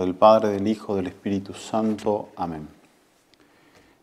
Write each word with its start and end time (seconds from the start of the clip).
del 0.00 0.14
Padre, 0.14 0.48
del 0.48 0.66
Hijo, 0.66 0.96
del 0.96 1.06
Espíritu 1.06 1.54
Santo. 1.54 2.30
Amén. 2.36 2.68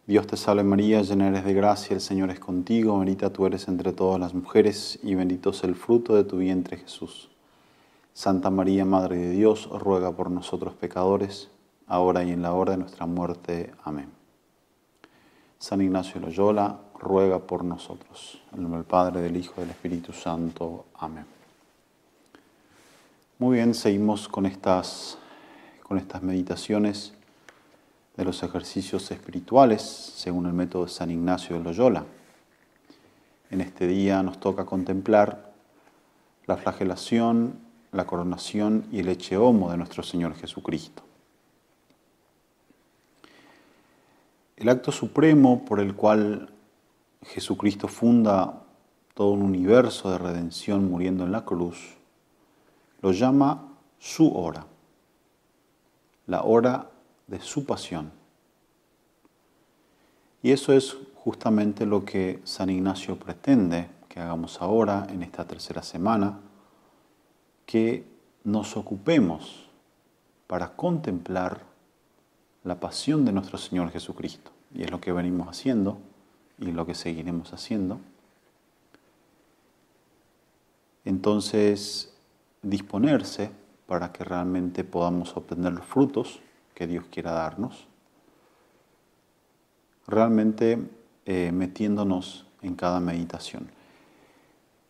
Dios 0.05 0.27
te 0.27 0.37
salve 0.37 0.63
María, 0.63 1.01
llena 1.01 1.27
eres 1.27 1.45
de 1.45 1.53
gracia, 1.53 1.93
el 1.93 2.01
Señor 2.01 2.31
es 2.31 2.39
contigo, 2.39 2.97
bendita 2.97 3.31
tú 3.31 3.45
eres 3.45 3.67
entre 3.67 3.93
todas 3.93 4.19
las 4.19 4.33
mujeres 4.33 4.99
y 5.03 5.15
bendito 5.15 5.51
es 5.51 5.63
el 5.63 5.75
fruto 5.75 6.15
de 6.15 6.23
tu 6.23 6.37
vientre 6.37 6.77
Jesús. 6.77 7.29
Santa 8.13 8.49
María, 8.49 8.85
Madre 8.85 9.17
de 9.17 9.31
Dios, 9.31 9.69
ruega 9.69 10.11
por 10.11 10.31
nosotros 10.31 10.73
pecadores, 10.73 11.49
ahora 11.87 12.23
y 12.23 12.31
en 12.31 12.41
la 12.41 12.53
hora 12.53 12.71
de 12.71 12.79
nuestra 12.79 13.05
muerte. 13.05 13.71
Amén. 13.83 14.09
San 15.59 15.81
Ignacio 15.81 16.19
Loyola, 16.19 16.79
ruega 16.97 17.39
por 17.39 17.63
nosotros. 17.63 18.41
En 18.55 18.71
del 18.71 18.83
Padre, 18.83 19.21
del 19.21 19.37
Hijo, 19.37 19.61
del 19.61 19.69
Espíritu 19.69 20.13
Santo. 20.13 20.85
Amén. 20.95 21.25
Muy 23.37 23.55
bien, 23.55 23.73
seguimos 23.73 24.27
con 24.27 24.45
estas, 24.45 25.17
con 25.89 25.97
estas 25.97 26.21
meditaciones 26.21 27.15
de 28.15 28.23
los 28.23 28.43
ejercicios 28.43 29.09
espirituales 29.09 29.81
según 29.81 30.45
el 30.45 30.53
método 30.53 30.85
de 30.85 30.91
San 30.91 31.09
Ignacio 31.09 31.57
de 31.57 31.63
Loyola. 31.63 32.05
En 33.49 33.59
este 33.59 33.87
día 33.87 34.21
nos 34.21 34.39
toca 34.39 34.67
contemplar 34.67 35.51
la 36.45 36.57
flagelación, 36.57 37.57
la 37.91 38.05
coronación 38.05 38.85
y 38.91 38.99
el 38.99 39.09
eche 39.09 39.35
homo 39.35 39.71
de 39.71 39.77
nuestro 39.77 40.03
Señor 40.03 40.35
Jesucristo. 40.35 41.01
El 44.57 44.69
acto 44.69 44.91
supremo 44.91 45.65
por 45.65 45.79
el 45.79 45.95
cual 45.95 46.51
Jesucristo 47.23 47.87
funda 47.87 48.61
todo 49.15 49.31
un 49.31 49.41
universo 49.41 50.11
de 50.11 50.19
redención 50.19 50.87
muriendo 50.87 51.23
en 51.23 51.31
la 51.31 51.45
cruz 51.45 51.97
lo 53.01 53.11
llama 53.11 53.69
su 53.97 54.31
hora, 54.37 54.67
la 56.29 56.43
hora 56.43 56.91
de 57.25 57.41
su 57.41 57.65
pasión. 57.65 58.11
Y 60.43 60.51
eso 60.51 60.71
es 60.73 60.95
justamente 61.15 61.87
lo 61.87 62.05
que 62.05 62.39
San 62.43 62.69
Ignacio 62.69 63.17
pretende 63.17 63.89
que 64.07 64.19
hagamos 64.19 64.61
ahora 64.61 65.07
en 65.09 65.23
esta 65.23 65.45
tercera 65.45 65.81
semana, 65.81 66.39
que 67.65 68.05
nos 68.43 68.77
ocupemos 68.77 69.67
para 70.45 70.75
contemplar 70.75 71.63
la 72.63 72.79
pasión 72.79 73.25
de 73.25 73.31
nuestro 73.31 73.57
Señor 73.57 73.89
Jesucristo. 73.91 74.51
Y 74.73 74.83
es 74.83 74.91
lo 74.91 75.01
que 75.01 75.11
venimos 75.11 75.47
haciendo 75.47 75.97
y 76.59 76.71
lo 76.71 76.85
que 76.85 76.93
seguiremos 76.93 77.53
haciendo. 77.53 77.99
Entonces, 81.05 82.13
disponerse 82.61 83.49
para 83.89 84.11
que 84.11 84.23
realmente 84.23 84.83
podamos 84.83 85.35
obtener 85.35 85.73
los 85.73 85.83
frutos 85.83 86.41
que 86.75 86.85
Dios 86.85 87.05
quiera 87.09 87.31
darnos, 87.31 87.87
realmente 90.05 90.77
eh, 91.25 91.51
metiéndonos 91.51 92.45
en 92.61 92.75
cada 92.75 92.99
meditación. 92.99 93.71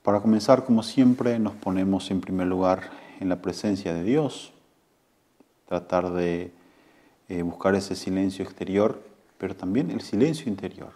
Para 0.03 0.19
comenzar, 0.19 0.65
como 0.65 0.83
siempre, 0.83 1.39
nos 1.39 1.53
ponemos 1.53 2.11
en 2.11 2.19
primer 2.19 2.47
lugar 2.47 2.91
en 3.21 3.29
la 3.29 3.41
presencia 3.41 3.93
de 3.93 4.03
Dios, 4.03 4.51
tratar 5.65 6.11
de 6.11 6.51
eh, 7.29 7.41
buscar 7.41 7.75
ese 7.75 7.95
silencio 7.95 8.43
exterior, 8.43 9.01
pero 9.37 9.55
también 9.55 9.91
el 9.91 10.01
silencio 10.01 10.49
interior. 10.49 10.91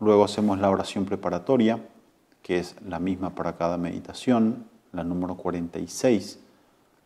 Luego 0.00 0.24
hacemos 0.24 0.58
la 0.58 0.70
oración 0.70 1.04
preparatoria, 1.04 1.78
que 2.42 2.58
es 2.58 2.74
la 2.84 2.98
misma 2.98 3.36
para 3.36 3.56
cada 3.56 3.78
meditación, 3.78 4.69
la 4.92 5.04
número 5.04 5.36
46, 5.36 6.38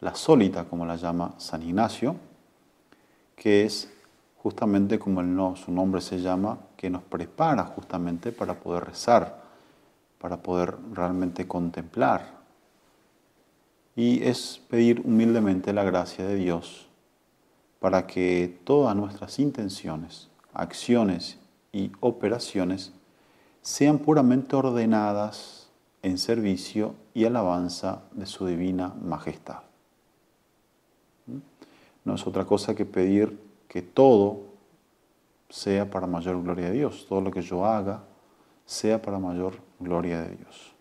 la 0.01 0.15
sólita, 0.15 0.65
como 0.65 0.87
la 0.87 0.97
llama 0.97 1.35
San 1.39 1.63
Ignacio, 1.63 2.17
que 3.37 3.65
es 3.65 3.91
justamente 4.37 4.99
como 4.99 5.57
su 5.57 5.73
nombre 5.73 6.01
se 6.01 6.21
llama, 6.21 6.59
que 6.77 6.91
nos 6.91 7.03
prepara 7.03 7.65
justamente 7.65 8.33
para 8.33 8.55
poder 8.55 8.85
rezar, 8.85 9.43
para 10.19 10.37
poder 10.37 10.77
realmente 10.93 11.47
contemplar. 11.47 12.43
Y 13.97 14.23
es 14.23 14.61
pedir 14.69 15.01
humildemente 15.05 15.73
la 15.73 15.85
gracia 15.85 16.27
de 16.27 16.35
Dios 16.35 16.89
para 17.79 18.07
que 18.07 18.61
todas 18.65 18.97
nuestras 18.97 19.39
intenciones, 19.39 20.29
acciones 20.53 21.39
y 21.73 21.93
operaciones 22.01 22.93
sean 23.63 23.99
puramente 23.99 24.57
ordenadas 24.57 25.69
en 26.03 26.19
servicio 26.19 26.95
y 27.15 27.25
alabanza 27.25 28.03
de 28.13 28.27
su 28.27 28.47
divina 28.47 28.93
majestad. 29.01 29.61
No 32.05 32.15
es 32.15 32.27
otra 32.27 32.45
cosa 32.45 32.75
que 32.75 32.85
pedir 32.85 33.41
que 33.69 33.81
todo 33.81 34.41
sea 35.49 35.91
para 35.91 36.07
mayor 36.07 36.43
gloria 36.43 36.67
de 36.67 36.73
Dios, 36.73 37.07
todo 37.09 37.21
lo 37.21 37.31
que 37.31 37.41
yo 37.41 37.65
haga 37.65 38.03
sea 38.67 39.01
para 39.01 39.19
mayor 39.19 39.55
gloria 39.79 40.23
de 40.23 40.37
Dios. 40.37 40.73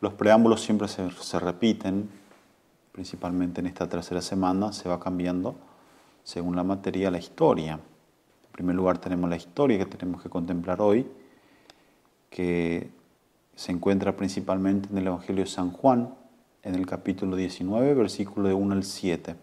Los 0.00 0.14
preámbulos 0.14 0.60
siempre 0.60 0.88
se, 0.88 1.08
se 1.12 1.38
repiten, 1.38 2.10
principalmente 2.90 3.60
en 3.60 3.68
esta 3.68 3.88
tercera 3.88 4.20
semana, 4.20 4.72
se 4.72 4.88
va 4.88 4.98
cambiando 4.98 5.54
según 6.24 6.56
la 6.56 6.64
materia 6.64 7.10
la 7.10 7.18
historia. 7.18 7.74
En 7.74 8.52
primer 8.52 8.74
lugar 8.74 8.98
tenemos 8.98 9.30
la 9.30 9.36
historia 9.36 9.78
que 9.78 9.84
tenemos 9.86 10.22
que 10.22 10.28
contemplar 10.28 10.80
hoy, 10.80 11.06
que 12.28 12.90
se 13.54 13.72
encuentra 13.72 14.16
principalmente 14.16 14.88
en 14.90 14.98
el 14.98 15.06
Evangelio 15.06 15.44
de 15.44 15.50
San 15.50 15.70
Juan, 15.70 16.14
en 16.62 16.74
el 16.74 16.86
capítulo 16.86 17.36
19, 17.36 17.94
versículo 17.94 18.48
de 18.48 18.54
1 18.54 18.74
al 18.74 18.84
7. 18.84 19.36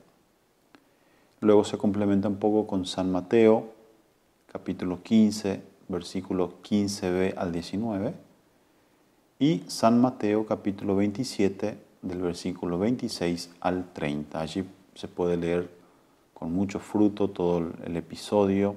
Luego 1.42 1.64
se 1.64 1.78
complementa 1.78 2.28
un 2.28 2.38
poco 2.38 2.68
con 2.68 2.86
San 2.86 3.12
Mateo, 3.12 3.74
capítulo 4.52 5.02
15, 5.04 5.62
versículo 5.88 6.62
15b 6.64 7.34
al 7.38 7.52
19, 7.52 8.14
y 9.40 9.64
San 9.68 10.02
Mateo, 10.02 10.46
capítulo 10.46 10.96
27, 10.96 11.78
del 12.02 12.22
versículo 12.22 12.78
26 12.78 13.52
al 13.62 13.92
30. 13.94 14.40
Allí 14.40 14.66
se 14.96 15.08
puede 15.08 15.38
leer 15.38 15.70
con 16.34 16.54
mucho 16.54 16.80
fruto 16.80 17.30
todo 17.30 17.72
el 17.86 17.96
episodio 17.96 18.76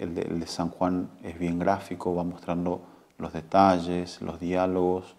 el 0.00 0.14
de, 0.14 0.46
San 0.46 0.70
Juan 0.70 1.10
es 1.22 1.38
bien 1.38 1.58
gráfico, 1.58 2.14
va 2.14 2.24
mostrando 2.24 2.80
los 3.20 3.32
detalles, 3.32 4.20
los 4.22 4.40
diálogos 4.40 5.14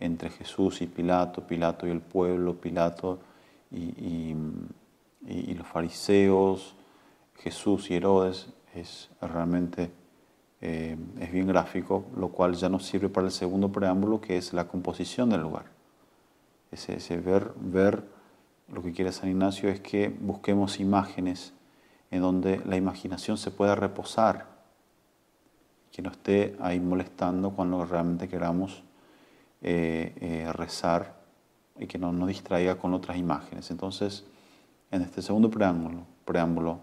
entre 0.00 0.30
Jesús 0.30 0.82
y 0.82 0.86
Pilato, 0.86 1.46
Pilato 1.46 1.86
y 1.86 1.90
el 1.90 2.00
pueblo, 2.00 2.60
Pilato 2.60 3.20
y, 3.70 4.34
los 5.54 5.66
fariseos, 5.66 6.74
Jesús 7.36 7.90
y 7.90 7.94
Herodes. 7.94 8.48
Es 8.74 9.10
realmente 9.20 9.90
eh, 10.60 10.96
es 11.20 11.32
bien 11.32 11.46
gráfico, 11.46 12.04
lo 12.16 12.28
cual 12.28 12.54
ya 12.54 12.68
nos 12.68 12.84
sirve 12.84 13.08
para 13.08 13.26
el 13.26 13.32
segundo 13.32 13.70
preámbulo, 13.70 14.20
que 14.20 14.36
es 14.36 14.52
la 14.52 14.68
composición 14.68 15.30
del 15.30 15.42
lugar. 15.42 15.66
Ese, 16.70 16.96
ese 16.96 17.16
ver, 17.16 17.52
ver, 17.56 18.04
lo 18.68 18.82
que 18.82 18.92
quiere 18.92 19.12
San 19.12 19.30
Ignacio 19.30 19.68
es 19.68 19.80
que 19.80 20.08
busquemos 20.08 20.80
imágenes 20.80 21.54
en 22.10 22.22
donde 22.22 22.60
la 22.64 22.76
imaginación 22.76 23.36
se 23.38 23.50
pueda 23.50 23.74
reposar, 23.74 24.46
que 25.98 26.02
no 26.02 26.12
esté 26.12 26.54
ahí 26.60 26.78
molestando 26.78 27.50
cuando 27.50 27.84
realmente 27.84 28.28
queramos 28.28 28.84
eh, 29.62 30.14
eh, 30.20 30.52
rezar 30.52 31.16
y 31.76 31.88
que 31.88 31.98
no 31.98 32.12
nos 32.12 32.28
distraiga 32.28 32.76
con 32.76 32.94
otras 32.94 33.16
imágenes. 33.16 33.72
Entonces, 33.72 34.24
en 34.92 35.02
este 35.02 35.22
segundo 35.22 35.50
preámbulo, 35.50 36.02
preámbulo 36.24 36.78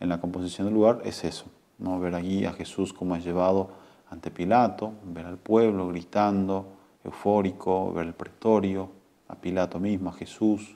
en 0.00 0.08
la 0.08 0.18
composición 0.18 0.66
del 0.66 0.72
lugar 0.76 1.02
es 1.04 1.24
eso, 1.24 1.44
¿no? 1.76 2.00
ver 2.00 2.14
allí 2.14 2.46
a 2.46 2.54
Jesús 2.54 2.94
como 2.94 3.14
es 3.14 3.22
llevado 3.22 3.68
ante 4.08 4.30
Pilato, 4.30 4.94
ver 5.04 5.26
al 5.26 5.36
pueblo 5.36 5.88
gritando, 5.88 6.64
eufórico, 7.04 7.92
ver 7.92 8.06
el 8.06 8.14
pretorio, 8.14 8.88
a 9.28 9.34
Pilato 9.34 9.78
mismo, 9.78 10.08
a 10.08 10.14
Jesús, 10.14 10.74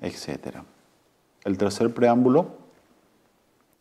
etcétera. 0.00 0.64
El 1.44 1.56
tercer 1.56 1.94
preámbulo 1.94 2.56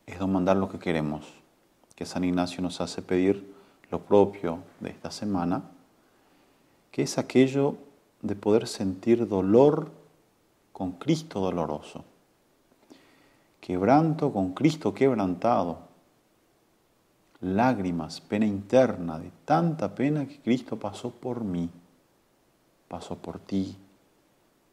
es 0.06 0.20
demandar 0.20 0.56
lo 0.58 0.70
que 0.70 0.78
queremos, 0.78 1.44
que 1.96 2.06
San 2.06 2.24
Ignacio 2.24 2.62
nos 2.62 2.82
hace 2.82 3.02
pedir 3.02 3.54
lo 3.90 4.02
propio 4.02 4.60
de 4.80 4.90
esta 4.90 5.12
semana, 5.12 5.64
que 6.92 7.04
es 7.04 7.18
aquello 7.18 7.78
de 8.22 8.36
poder 8.36 8.68
sentir 8.68 9.28
dolor 9.28 9.92
con 10.74 10.94
Cristo 10.94 11.40
doloroso, 11.40 12.04
quebranto 13.62 14.32
con 14.34 14.54
Cristo 14.54 14.94
quebrantado, 14.94 15.80
lágrimas, 17.42 18.22
pena 18.22 18.46
interna, 18.46 19.20
de 19.20 19.32
tanta 19.46 19.94
pena 19.94 20.28
que 20.28 20.40
Cristo 20.40 20.78
pasó 20.78 21.12
por 21.12 21.44
mí, 21.44 21.70
pasó 22.88 23.18
por 23.18 23.40
ti, 23.40 23.78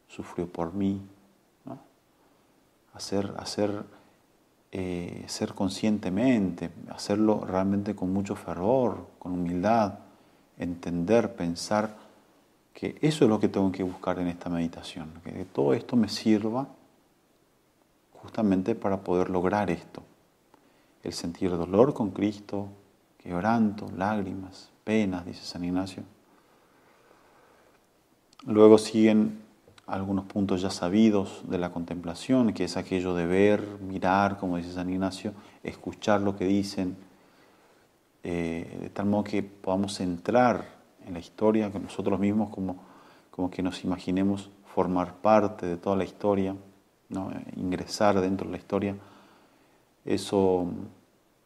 sufrió 0.09 0.51
por 0.51 0.73
mí, 0.75 1.01
hacer, 2.95 3.33
hacer 3.39 3.85
eh, 4.75 5.25
ser 5.29 5.53
conscientemente, 5.53 6.71
hacerlo 6.89 7.45
realmente 7.47 7.95
con 7.95 8.11
mucho 8.11 8.35
fervor, 8.35 9.07
con 9.19 9.33
humildad, 9.33 9.99
entender, 10.57 11.35
pensar 11.35 11.95
que 12.73 12.97
eso 13.03 13.25
es 13.25 13.29
lo 13.29 13.39
que 13.39 13.49
tengo 13.49 13.71
que 13.71 13.83
buscar 13.83 14.19
en 14.19 14.29
esta 14.29 14.49
meditación, 14.49 15.13
que 15.23 15.45
todo 15.45 15.75
esto 15.75 15.95
me 15.95 16.09
sirva 16.09 16.69
justamente 18.15 18.75
para 18.75 19.01
poder 19.01 19.29
lograr 19.29 19.71
esto, 19.71 20.03
el 21.03 21.13
sentir 21.13 21.51
dolor 21.51 21.93
con 21.93 22.11
Cristo, 22.11 22.69
quebranto, 23.19 23.91
lágrimas, 23.95 24.71
penas, 24.85 25.27
dice 25.27 25.45
San 25.45 25.65
Ignacio. 25.65 26.03
Luego 28.47 28.79
siguen 28.79 29.42
algunos 29.93 30.25
puntos 30.25 30.63
ya 30.63 30.71
sabidos 30.71 31.43
de 31.47 31.59
la 31.59 31.71
contemplación, 31.71 32.55
que 32.55 32.65
es 32.65 32.79
aquello 32.79 33.15
de 33.15 33.27
ver, 33.27 33.79
mirar, 33.83 34.39
como 34.39 34.57
dice 34.57 34.73
San 34.73 34.89
Ignacio, 34.89 35.35
escuchar 35.63 36.23
lo 36.23 36.35
que 36.35 36.47
dicen, 36.47 36.97
eh, 38.23 38.79
de 38.81 38.89
tal 38.89 39.05
modo 39.05 39.25
que 39.25 39.43
podamos 39.43 40.01
entrar 40.01 40.65
en 41.07 41.13
la 41.13 41.19
historia, 41.19 41.71
que 41.71 41.79
nosotros 41.79 42.19
mismos 42.19 42.49
como, 42.49 42.77
como 43.31 43.51
que 43.51 43.63
nos 43.63 43.85
imaginemos 43.85 44.49
formar 44.75 45.17
parte 45.17 45.67
de 45.67 45.77
toda 45.77 45.95
la 45.95 46.05
historia, 46.05 46.57
¿no? 47.11 47.31
ingresar 47.57 48.19
dentro 48.19 48.47
de 48.47 48.53
la 48.53 48.59
historia. 48.59 48.97
Eso 50.07 50.69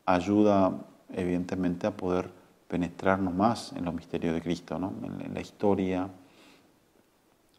ayuda 0.04 0.72
evidentemente 1.12 1.88
a 1.88 1.96
poder 1.96 2.31
penetrarnos 2.69 3.34
más 3.34 3.72
en 3.72 3.84
los 3.84 3.94
misterios 3.94 4.34
de 4.34 4.40
Cristo, 4.40 4.78
¿no? 4.78 4.93
en, 5.02 5.34
la 5.34 5.40
historia 5.40 6.08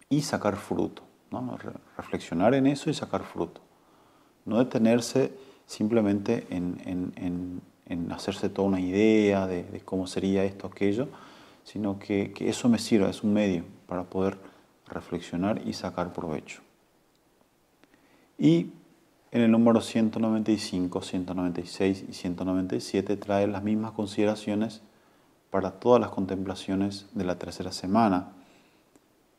y 0.10 0.22
sacar 0.22 0.56
fruto, 0.56 1.04
¿no? 1.32 1.58
reflexionar 1.98 2.54
en 2.54 2.68
eso 2.68 2.90
y 2.90 2.94
sacar 2.94 3.24
fruto. 3.24 3.62
No 4.46 4.60
detenerse 4.60 5.34
simplemente 5.66 6.48
en, 6.50 7.62
hacerse 8.12 8.50
toda 8.50 8.68
una 8.68 8.80
idea 8.80 9.48
de, 9.48 9.82
cómo 9.84 10.08
sería 10.08 10.44
esto, 10.44 10.68
aquello, 10.68 11.10
sino 11.64 12.00
que, 12.00 12.32
que 12.32 12.50
eso 12.50 12.70
me 12.70 12.80
sirva, 12.80 13.10
es 13.10 13.24
un 13.24 13.34
medio 13.34 13.64
para 13.88 14.04
poder 14.04 14.38
reflexionar 14.88 15.62
y 15.66 15.74
sacar 15.74 16.14
provecho. 16.14 16.62
Y 18.38 18.72
en 19.32 19.42
el 19.42 19.52
número 19.52 19.82
195, 19.82 21.02
196 21.02 22.06
y 22.10 22.14
197 22.14 23.18
trae 23.18 23.48
las 23.48 23.64
mismas 23.64 23.92
consideraciones 23.92 24.82
para 25.50 25.72
todas 25.72 26.00
las 26.00 26.12
contemplaciones 26.12 27.08
de 27.14 27.26
la 27.26 27.38
tercera 27.38 27.72
semana, 27.72 28.34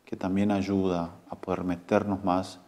que 0.09 0.15
también 0.15 0.49
ayuda 0.49 1.11
a 1.29 1.35
poder 1.35 1.63
meternos 1.63 2.23
más 2.23 2.59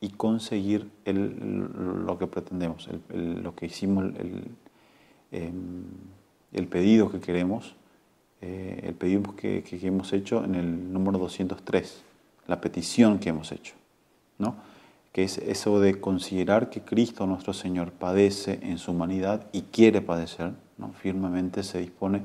y 0.00 0.10
conseguir 0.10 0.88
lo 1.04 2.16
que 2.20 2.28
pretendemos, 2.28 2.88
lo 3.08 3.56
que 3.56 3.66
hicimos, 3.66 4.12
em, 5.32 5.82
el, 6.52 6.68
pedido 6.68 7.10
que 7.10 7.18
queremos, 7.18 7.74
eh, 8.40 8.80
el 8.84 8.94
pedido 8.94 9.34
que, 9.34 9.64
hemos 9.82 10.12
hecho 10.12 10.44
en 10.44 10.54
el 10.54 10.92
número 10.92 11.18
203, 11.18 12.04
la 12.46 12.60
petición 12.60 13.18
que 13.18 13.30
hemos 13.30 13.50
hecho. 13.50 13.74
¿no? 14.38 14.54
que 15.12 15.24
es 15.24 15.38
eso 15.38 15.80
de 15.80 16.00
considerar 16.00 16.70
que 16.70 16.82
Cristo 16.82 17.26
nuestro 17.26 17.54
Señor 17.54 17.90
padece 17.90 18.60
en 18.62 18.78
su 18.78 18.92
humanidad 18.92 19.48
y 19.50 19.62
quiere 19.62 20.00
padecer, 20.00 20.52
firmemente 21.00 21.64
se 21.64 21.80
dispone 21.80 22.22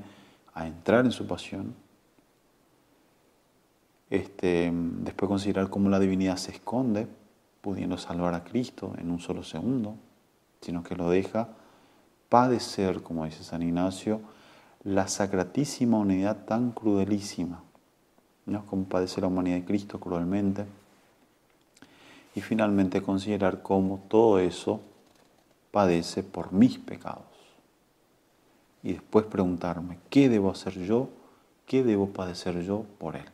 a 0.54 0.68
entrar 0.68 1.06
en 1.06 1.12
su 1.12 1.25
pasión. 1.25 1.74
Este, 4.09 4.71
después 4.73 5.29
considerar 5.29 5.69
cómo 5.69 5.89
la 5.89 6.00
divinidad 6.00 6.38
se 6.38 6.51
esconde, 6.51 7.07
pudiendo 7.61 7.97
salvar 7.97 8.33
a 8.33 8.44
Cristo 8.44 8.94
en 8.97 9.11
un 9.11 9.19
solo 9.19 9.44
segundo, 9.44 9.95
sino 10.61 10.83
que 10.83 10.95
lo 10.95 11.09
deja 11.09 11.50
padecer, 12.29 13.01
como 13.01 13.25
dice 13.25 13.44
San 13.44 13.61
Ignacio, 13.61 14.21
la 14.83 15.07
sacratísima 15.07 15.97
unidad 15.97 16.45
tan 16.45 16.71
crudelísima, 16.71 17.61
¿no? 18.45 18.65
como 18.65 18.85
padece 18.85 19.21
la 19.21 19.27
humanidad 19.27 19.57
de 19.57 19.65
Cristo 19.65 20.00
cruelmente 20.00 20.65
y 22.35 22.41
finalmente 22.41 23.01
considerar 23.01 23.61
cómo 23.61 24.01
todo 24.07 24.39
eso 24.39 24.79
padece 25.71 26.23
por 26.23 26.53
mis 26.53 26.77
pecados. 26.77 27.25
Y 28.81 28.94
después 28.94 29.25
preguntarme, 29.25 30.00
¿qué 30.09 30.29
debo 30.29 30.51
hacer 30.51 30.79
yo? 30.79 31.09
¿Qué 31.65 31.83
debo 31.83 32.09
padecer 32.09 32.61
yo 32.61 32.85
por 32.97 33.15
Él? 33.17 33.25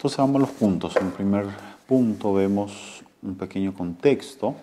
Entonces 0.00 0.16
vamos 0.16 0.36
a 0.36 0.46
los 0.46 0.50
puntos. 0.52 0.96
En 0.96 1.10
primer 1.10 1.44
punto 1.86 2.32
vemos 2.32 3.04
un 3.20 3.34
pequeño 3.34 3.74
contexto 3.74 4.54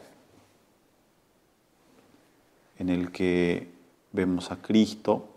en 2.80 2.90
el 2.90 3.12
que 3.12 3.72
vemos 4.14 4.50
a 4.50 4.56
Cristo, 4.56 5.30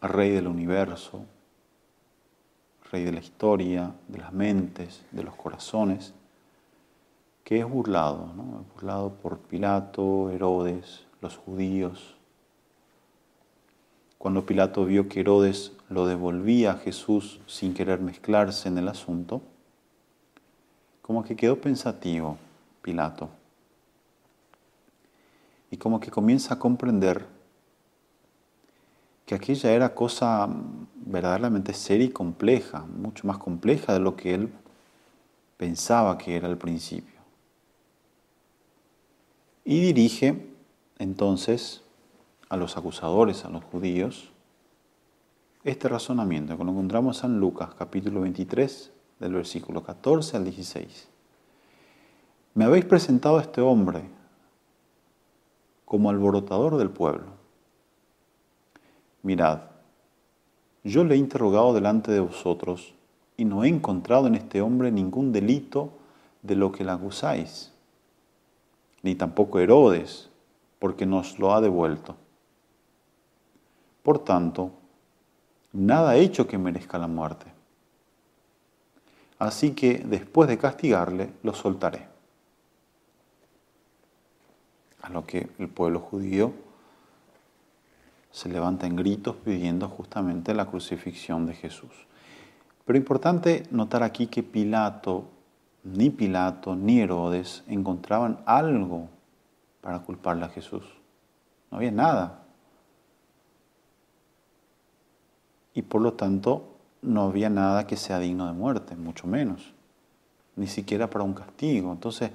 Rey 0.00 0.30
del 0.30 0.48
universo, 0.48 1.24
rey 2.90 3.04
de 3.04 3.12
la 3.12 3.20
historia, 3.20 3.94
de 4.08 4.18
las 4.18 4.32
mentes, 4.32 5.04
de 5.12 5.22
los 5.22 5.36
corazones, 5.36 6.12
que 7.44 7.60
es 7.60 7.64
burlado, 7.64 8.32
¿no? 8.34 8.64
burlado 8.74 9.14
por 9.14 9.38
Pilato, 9.38 10.28
Herodes, 10.28 11.06
los 11.20 11.36
judíos. 11.36 12.16
Cuando 14.22 14.46
Pilato 14.46 14.84
vio 14.84 15.08
que 15.08 15.18
Herodes 15.18 15.72
lo 15.88 16.06
devolvía 16.06 16.70
a 16.70 16.76
Jesús 16.76 17.40
sin 17.48 17.74
querer 17.74 17.98
mezclarse 17.98 18.68
en 18.68 18.78
el 18.78 18.86
asunto, 18.86 19.42
como 21.02 21.24
que 21.24 21.34
quedó 21.34 21.60
pensativo 21.60 22.38
Pilato 22.82 23.30
y 25.72 25.76
como 25.76 25.98
que 25.98 26.12
comienza 26.12 26.54
a 26.54 26.60
comprender 26.60 27.26
que 29.26 29.34
aquella 29.34 29.72
era 29.72 29.92
cosa 29.92 30.48
verdaderamente 31.04 31.74
seria 31.74 32.06
y 32.06 32.10
compleja, 32.10 32.86
mucho 32.96 33.26
más 33.26 33.38
compleja 33.38 33.92
de 33.92 33.98
lo 33.98 34.14
que 34.14 34.34
él 34.34 34.52
pensaba 35.56 36.16
que 36.16 36.36
era 36.36 36.46
al 36.46 36.58
principio. 36.58 37.18
Y 39.64 39.80
dirige 39.80 40.46
entonces 41.00 41.82
a 42.52 42.56
los 42.56 42.76
acusadores, 42.76 43.46
a 43.46 43.48
los 43.48 43.64
judíos, 43.64 44.30
este 45.64 45.88
razonamiento 45.88 46.58
que 46.58 46.64
lo 46.64 46.72
encontramos 46.72 47.24
en 47.24 47.40
Lucas 47.40 47.70
capítulo 47.78 48.20
23 48.20 48.92
del 49.20 49.32
versículo 49.32 49.82
14 49.82 50.36
al 50.36 50.44
16. 50.44 51.08
Me 52.52 52.66
habéis 52.66 52.84
presentado 52.84 53.38
a 53.38 53.40
este 53.40 53.62
hombre 53.62 54.02
como 55.86 56.10
alborotador 56.10 56.76
del 56.76 56.90
pueblo 56.90 57.42
mirad, 59.22 59.60
yo 60.84 61.04
le 61.04 61.14
he 61.14 61.18
interrogado 61.18 61.72
delante 61.72 62.10
de 62.10 62.20
vosotros 62.20 62.94
y 63.36 63.44
no 63.44 63.64
he 63.64 63.68
encontrado 63.68 64.26
en 64.26 64.34
este 64.34 64.60
hombre 64.60 64.90
ningún 64.90 65.32
delito 65.32 65.90
de 66.42 66.56
lo 66.56 66.72
que 66.72 66.84
le 66.84 66.90
acusáis, 66.90 67.72
ni 69.02 69.14
tampoco 69.14 69.60
Herodes, 69.60 70.28
porque 70.80 71.06
nos 71.06 71.38
lo 71.38 71.54
ha 71.54 71.60
devuelto. 71.60 72.16
Por 74.02 74.24
tanto, 74.24 74.72
nada 75.72 76.16
hecho 76.16 76.46
que 76.46 76.58
merezca 76.58 76.98
la 76.98 77.06
muerte. 77.06 77.46
Así 79.38 79.72
que 79.72 79.98
después 79.98 80.48
de 80.48 80.58
castigarle, 80.58 81.32
lo 81.42 81.54
soltaré. 81.54 82.06
A 85.02 85.08
lo 85.08 85.26
que 85.26 85.50
el 85.58 85.68
pueblo 85.68 85.98
judío 85.98 86.52
se 88.30 88.48
levanta 88.48 88.86
en 88.86 88.96
gritos 88.96 89.36
pidiendo 89.36 89.88
justamente 89.88 90.54
la 90.54 90.66
crucifixión 90.66 91.46
de 91.46 91.54
Jesús. 91.54 91.90
Pero 92.84 92.96
importante 92.96 93.64
notar 93.70 94.02
aquí 94.02 94.26
que 94.26 94.42
Pilato, 94.42 95.24
ni 95.84 96.10
Pilato, 96.10 96.74
ni 96.74 97.00
Herodes 97.00 97.62
encontraban 97.66 98.40
algo 98.46 99.08
para 99.80 100.00
culparle 100.00 100.44
a 100.44 100.48
Jesús. 100.48 100.84
No 101.70 101.78
había 101.78 101.90
nada. 101.90 102.41
Y 105.74 105.82
por 105.82 106.02
lo 106.02 106.14
tanto 106.14 106.76
no 107.02 107.22
había 107.22 107.50
nada 107.50 107.86
que 107.86 107.96
sea 107.96 108.18
digno 108.18 108.46
de 108.46 108.52
muerte, 108.52 108.96
mucho 108.96 109.26
menos. 109.26 109.72
Ni 110.56 110.66
siquiera 110.66 111.08
para 111.08 111.24
un 111.24 111.34
castigo. 111.34 111.92
Entonces, 111.92 112.30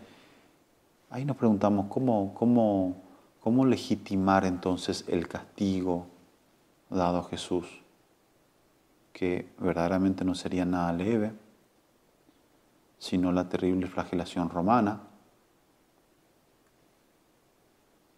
ahí 1.09 1.23
nos 1.23 1.37
preguntamos 1.37 1.85
cómo, 1.87 2.33
cómo 2.33 3.07
¿Cómo 3.47 3.65
legitimar 3.65 4.43
entonces 4.43 5.05
el 5.07 5.29
castigo 5.29 6.05
dado 6.89 7.19
a 7.19 7.23
Jesús? 7.23 7.65
Que 9.13 9.47
verdaderamente 9.57 10.25
no 10.25 10.35
sería 10.35 10.65
nada 10.65 10.91
leve, 10.91 11.31
sino 12.99 13.31
la 13.31 13.47
terrible 13.47 13.87
flagelación 13.87 14.49
romana. 14.49 14.99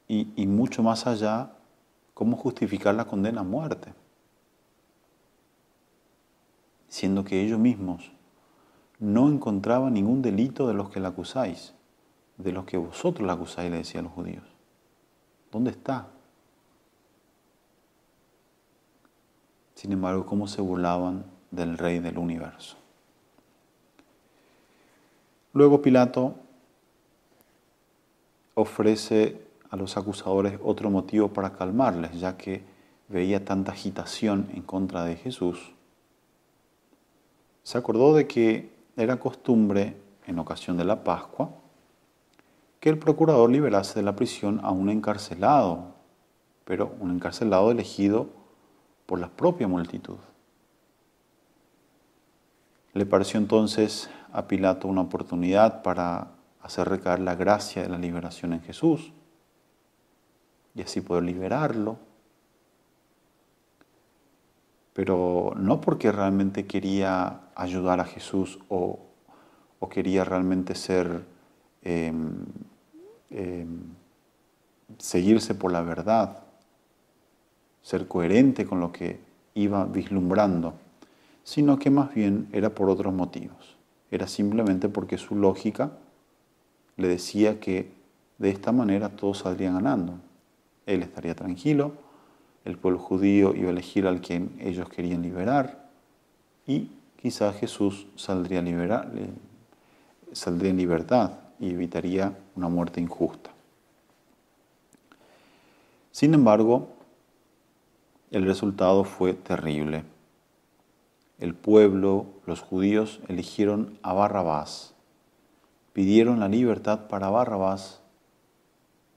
Y, 0.07 0.47
mucho 0.47 0.81
más 0.81 1.05
allá, 1.05 1.51
¿cómo 2.15 2.35
justificar 2.35 2.95
la 2.95 3.05
condena 3.05 3.41
a 3.41 3.43
muerte? 3.43 3.93
Siendo 6.89 7.23
que 7.23 7.41
ellos 7.41 7.59
mismos 7.59 8.11
no 8.99 9.29
encontraban 9.29 9.93
ningún 9.93 10.21
delito 10.21 10.67
de 10.67 10.73
los 10.73 10.89
que 10.89 10.99
la 10.99 11.09
acusáis, 11.09 11.73
de 12.37 12.51
los 12.51 12.65
que 12.65 12.77
vosotros 12.77 13.25
la 13.25 13.33
acusáis, 13.33 13.71
le 13.71 13.77
decían 13.77 14.03
los 14.03 14.13
judíos. 14.13 14.43
¿Dónde 15.51 15.71
está? 15.71 16.07
Sin 19.75 19.93
embargo, 19.93 20.25
cómo 20.25 20.47
se 20.47 20.61
burlaban 20.61 21.23
del 21.51 21.77
rey 21.77 21.99
del 21.99 22.17
universo. 22.17 22.75
Luego 25.53 25.81
Pilato 25.81 26.35
ofrece 28.55 29.41
a 29.69 29.75
los 29.77 29.97
acusadores 29.97 30.59
otro 30.63 30.89
motivo 30.89 31.29
para 31.29 31.53
calmarles, 31.53 32.19
ya 32.19 32.37
que 32.37 32.63
veía 33.07 33.45
tanta 33.45 33.71
agitación 33.71 34.49
en 34.53 34.61
contra 34.61 35.05
de 35.05 35.15
Jesús. 35.15 35.73
Se 37.63 37.77
acordó 37.77 38.13
de 38.13 38.27
que 38.27 38.73
era 38.95 39.19
costumbre, 39.19 39.95
en 40.25 40.39
ocasión 40.39 40.77
de 40.77 40.85
la 40.85 41.03
Pascua, 41.03 41.49
que 42.79 42.89
el 42.89 42.99
procurador 42.99 43.49
liberase 43.49 43.99
de 43.99 44.03
la 44.03 44.15
prisión 44.15 44.59
a 44.63 44.71
un 44.71 44.89
encarcelado, 44.89 45.95
pero 46.65 46.95
un 46.99 47.11
encarcelado 47.11 47.71
elegido 47.71 48.27
por 49.05 49.19
la 49.19 49.29
propia 49.29 49.67
multitud. 49.67 50.17
Le 52.93 53.05
pareció 53.05 53.39
entonces 53.39 54.09
a 54.31 54.47
Pilato 54.47 54.87
una 54.87 55.01
oportunidad 55.01 55.81
para 55.81 56.31
hacer 56.61 56.89
recaer 56.89 57.19
la 57.19 57.35
gracia 57.35 57.81
de 57.81 57.89
la 57.89 57.97
liberación 57.97 58.53
en 58.53 58.61
Jesús 58.61 59.13
y 60.75 60.81
así 60.81 61.01
poder 61.01 61.23
liberarlo. 61.23 61.97
Pero 64.99 65.53
no 65.55 65.79
porque 65.79 66.11
realmente 66.11 66.65
quería 66.65 67.39
ayudar 67.55 68.01
a 68.01 68.03
Jesús 68.03 68.59
o, 68.67 68.99
quería 69.89 70.25
realmente 70.25 70.75
ser, 70.75 71.23
em, 71.81 72.31
em, 73.29 73.79
seguirse 74.97 75.55
por 75.55 75.71
la 75.71 75.83
verdad, 75.83 76.43
ser 77.81 78.09
coherente 78.09 78.65
con 78.65 78.81
lo 78.81 78.91
que 78.91 79.21
iba 79.53 79.85
vislumbrando, 79.85 80.73
sino 81.45 81.79
que 81.79 81.89
más 81.89 82.13
bien 82.13 82.49
era 82.51 82.75
por 82.75 82.89
otros 82.89 83.13
motivos. 83.13 83.77
Era 84.11 84.27
simplemente 84.27 84.89
porque 84.89 85.17
su 85.17 85.33
lógica 85.33 85.91
le 86.97 87.07
decía 87.07 87.61
que 87.61 87.89
de 88.37 88.49
esta 88.49 88.73
manera 88.73 89.07
todos 89.07 89.37
saldrían 89.37 89.75
ganando. 89.75 90.15
Él 90.85 91.03
estaría 91.03 91.35
tranquilo, 91.35 92.08
el 92.65 92.77
pueblo 92.77 92.99
judío 92.99 93.55
iba 93.55 93.67
a 93.67 93.71
elegir 93.71 94.07
al 94.07 94.21
quien 94.21 94.55
ellos 94.59 94.89
querían 94.89 95.21
liberar 95.21 95.89
y 96.67 96.91
quizás 97.21 97.55
Jesús 97.57 98.07
saldría, 98.15 98.61
saldría 100.31 100.71
en 100.71 100.77
libertad 100.77 101.31
y 101.59 101.71
evitaría 101.71 102.37
una 102.55 102.69
muerte 102.69 103.01
injusta. 103.01 103.51
Sin 106.11 106.33
embargo, 106.33 106.89
el 108.31 108.45
resultado 108.45 109.03
fue 109.03 109.33
terrible. 109.33 110.03
El 111.39 111.55
pueblo, 111.55 112.27
los 112.45 112.61
judíos, 112.61 113.21
eligieron 113.27 113.97
a 114.03 114.13
Barrabás, 114.13 114.93
pidieron 115.93 116.39
la 116.39 116.47
libertad 116.47 117.07
para 117.07 117.29
Barrabás 117.29 118.01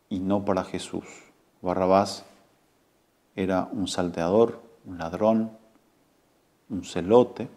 y 0.08 0.20
no 0.20 0.44
para 0.44 0.64
Jesús. 0.64 1.04
Barrabás 1.61 2.25
era 3.36 3.68
un 3.72 3.88
salteador, 3.88 4.60
un 4.84 4.98
ladrón, 4.98 5.52
un 6.68 6.84
celote, 6.84 7.48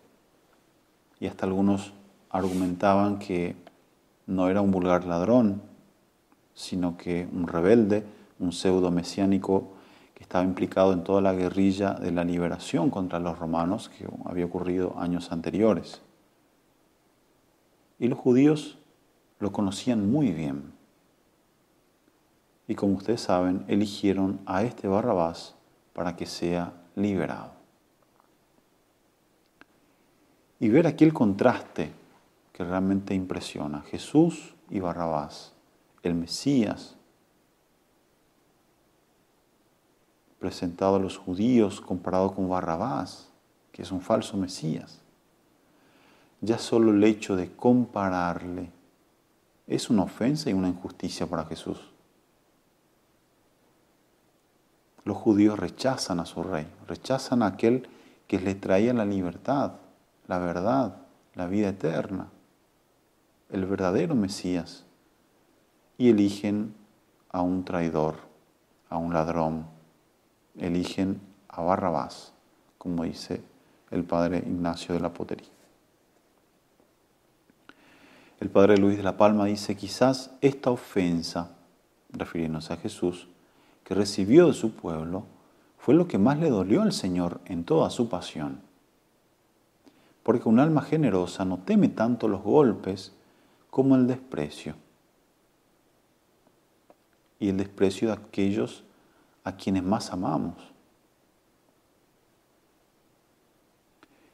y 1.20 1.28
hasta 1.28 1.46
algunos 1.46 1.94
argumentaban 2.30 3.20
que 3.20 3.56
no 4.28 4.50
era 4.50 4.62
un 4.62 4.72
vulgar 4.72 5.06
ladrón, 5.06 5.62
sino 6.54 6.98
que 6.98 7.28
un 7.32 7.48
rebelde, 7.48 8.04
un 8.40 8.52
pseudo 8.52 8.92
mesiánico 8.92 9.74
que 10.14 10.24
estaba 10.24 10.44
implicado 10.44 10.94
en 10.94 11.04
toda 11.04 11.22
la 11.22 11.34
guerrilla 11.34 11.94
de 11.94 12.12
la 12.12 12.24
liberación 12.24 12.90
contra 12.90 13.20
los 13.20 13.38
romanos 13.38 13.90
que 13.90 14.08
había 14.26 14.46
ocurrido 14.46 14.98
años 14.98 15.32
anteriores. 15.32 16.02
Y 18.00 18.08
los 18.08 18.20
judíos 18.20 18.78
lo 19.40 19.52
conocían 19.52 20.10
muy 20.10 20.32
bien. 20.32 20.74
Y 22.68 22.76
como 22.76 22.96
ustedes 22.96 23.22
saben, 23.22 23.64
eligieron 23.68 24.40
a 24.46 24.64
este 24.64 24.88
Barrabás 24.88 25.56
para 25.96 26.16
que 26.18 26.26
sea 26.26 26.74
liberado. 26.96 27.54
Y 30.60 30.68
ver 30.68 30.88
aquí 30.88 31.06
el 31.06 31.14
contraste 31.14 31.94
que 32.52 32.66
realmente 32.66 33.14
impresiona. 33.14 33.82
Jesús 33.82 34.56
y 34.70 34.82
Barrabás, 34.82 35.54
el 36.04 36.14
Mesías, 36.14 36.98
presentado 40.38 40.98
a 40.98 41.00
los 41.00 41.18
judíos 41.18 41.80
comparado 41.80 42.36
con 42.36 42.50
Barrabás, 42.50 43.30
que 43.72 43.82
es 43.82 43.92
un 43.92 44.02
falso 44.02 44.36
Mesías. 44.36 45.00
Ya 46.42 46.58
solo 46.58 46.92
el 46.92 47.04
hecho 47.06 47.38
de 47.38 47.56
compararle 47.56 48.70
es 49.66 49.90
una 49.90 50.04
ofensa 50.04 50.50
y 50.50 50.54
una 50.54 50.68
injusticia 50.68 51.26
para 51.26 51.46
Jesús. 51.46 51.95
Los 55.06 55.18
judíos 55.18 55.58
rechazan 55.60 56.20
a 56.20 56.26
su 56.26 56.42
rey, 56.42 56.68
rechazan 56.88 57.44
a 57.44 57.48
aquel 57.48 57.88
que 58.28 58.40
les 58.40 58.60
traía 58.60 58.92
la 58.92 59.06
libertad, 59.06 59.74
la 60.28 60.40
verdad, 60.40 60.98
la 61.36 61.46
vida 61.46 61.70
eterna, 61.70 62.30
el 63.52 63.66
verdadero 63.66 64.16
Mesías, 64.16 64.84
y 66.00 66.10
eligen 66.10 66.74
a 67.30 67.42
un 67.42 67.64
traidor, 67.64 68.16
a 68.90 68.98
un 68.98 69.14
ladrón, 69.14 69.68
eligen 70.58 71.22
a 71.50 71.62
Barrabás, 71.62 72.34
como 72.80 73.04
dice 73.04 73.44
el 73.92 74.04
padre 74.04 74.40
Ignacio 74.40 74.96
de 74.96 75.02
la 75.02 75.14
Potería. 75.14 75.50
El 78.40 78.50
padre 78.50 78.78
Luis 78.78 78.98
de 78.98 79.04
la 79.04 79.18
Palma 79.18 79.46
dice, 79.46 79.76
quizás 79.76 80.32
esta 80.42 80.72
ofensa, 80.72 81.52
refiriéndose 82.10 82.74
a 82.74 82.78
Jesús, 82.78 83.28
que 83.86 83.94
recibió 83.94 84.48
de 84.48 84.54
su 84.54 84.72
pueblo, 84.72 85.24
fue 85.78 85.94
lo 85.94 86.08
que 86.08 86.18
más 86.18 86.40
le 86.40 86.50
dolió 86.50 86.82
al 86.82 86.92
Señor 86.92 87.40
en 87.46 87.64
toda 87.64 87.90
su 87.92 88.10
pasión. 88.10 88.60
Porque 90.24 90.50
un 90.50 90.60
alma 90.60 90.82
generosa 90.82 91.46
no 91.46 91.60
teme 91.60 91.90
tanto 91.90 92.28
los 92.28 92.42
golpes 92.42 93.14
como 93.70 93.96
el 93.96 94.08
desprecio. 94.08 94.74
Y 97.40 97.50
el 97.50 97.58
desprecio 97.58 98.08
de 98.08 98.16
aquellos 98.16 98.84
a 99.44 99.56
quienes 99.56 99.84
más 99.84 100.12
amamos. 100.12 100.56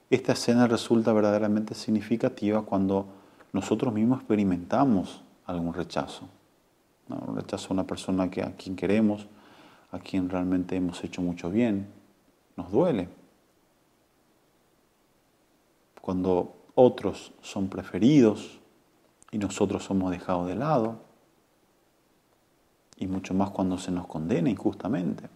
Esta 0.10 0.32
escena 0.32 0.68
resulta 0.68 1.12
verdaderamente 1.12 1.76
significativa 1.76 2.62
cuando 2.62 3.08
nosotros 3.52 3.94
mismos 3.94 4.20
experimentamos 4.20 5.22
algún 5.46 5.74
rechazo. 5.74 6.30
Un 7.10 7.36
rechazo 7.36 7.68
a 7.70 7.74
una 7.74 7.86
persona 7.86 8.32
que, 8.32 8.42
a 8.42 8.56
quien 8.56 8.78
queremos, 8.78 9.28
a 9.92 10.00
quien 10.00 10.30
realmente 10.30 10.76
hemos 10.76 11.04
hecho 11.04 11.22
mucho 11.22 11.50
bien, 11.50 11.88
nos 12.56 12.72
duele. 12.72 13.10
Cuando 16.02 16.56
otros 16.76 17.34
son 17.42 17.68
preferidos 17.68 18.60
y 19.32 19.38
nosotros 19.38 19.84
somos 19.84 20.12
dejados 20.12 20.48
de 20.48 20.56
lado, 20.56 21.00
y 22.98 23.08
mucho 23.08 23.34
más 23.34 23.50
cuando 23.50 23.80
se 23.80 23.92
nos 23.92 24.06
condena 24.06 24.50
injustamente. 24.50 25.28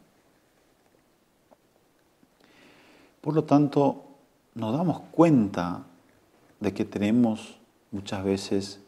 Por 3.22 3.34
lo 3.34 3.44
tanto, 3.44 4.04
nos 4.54 4.78
damos 4.78 5.02
cuenta 5.12 5.84
de 6.60 6.74
que 6.76 6.86
tenemos 6.86 7.58
muchas 7.92 8.24
veces 8.24 8.82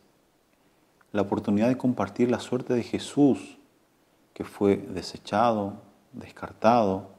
la 1.12 1.24
oportunidad 1.24 1.70
de 1.70 1.78
compartir 1.78 2.30
la 2.30 2.40
suerte 2.40 2.76
de 2.76 2.84
Jesús, 2.84 3.58
que 4.38 4.44
fue 4.44 4.78
desechado, 4.78 5.82
descartado, 6.14 7.10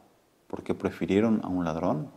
porque 0.47 0.73
prefirieron 0.73 1.41
a 1.43 1.49
un 1.49 1.65
ladrón, 1.65 2.13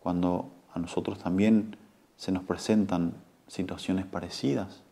cuando 0.00 0.50
a 0.74 0.80
nosotros 0.80 1.20
también 1.20 1.76
se 2.16 2.32
nos 2.32 2.42
presentan 2.42 3.14
situaciones 3.46 4.06
parecidas. 4.06 4.82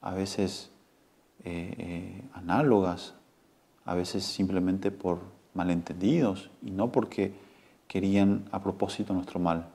A 0.00 0.12
veces 0.14 0.72
eh, 1.44 1.72
eh, 1.78 2.28
análogas, 2.32 3.14
a 3.84 3.94
veces 3.94 4.24
simplemente 4.24 4.90
por 4.90 5.20
malentendidos 5.54 6.50
y 6.62 6.72
no 6.72 6.90
porque 6.90 7.32
querían 7.86 8.48
a 8.50 8.60
propósito 8.60 9.14
nuestro 9.14 9.38
mal. 9.38 9.68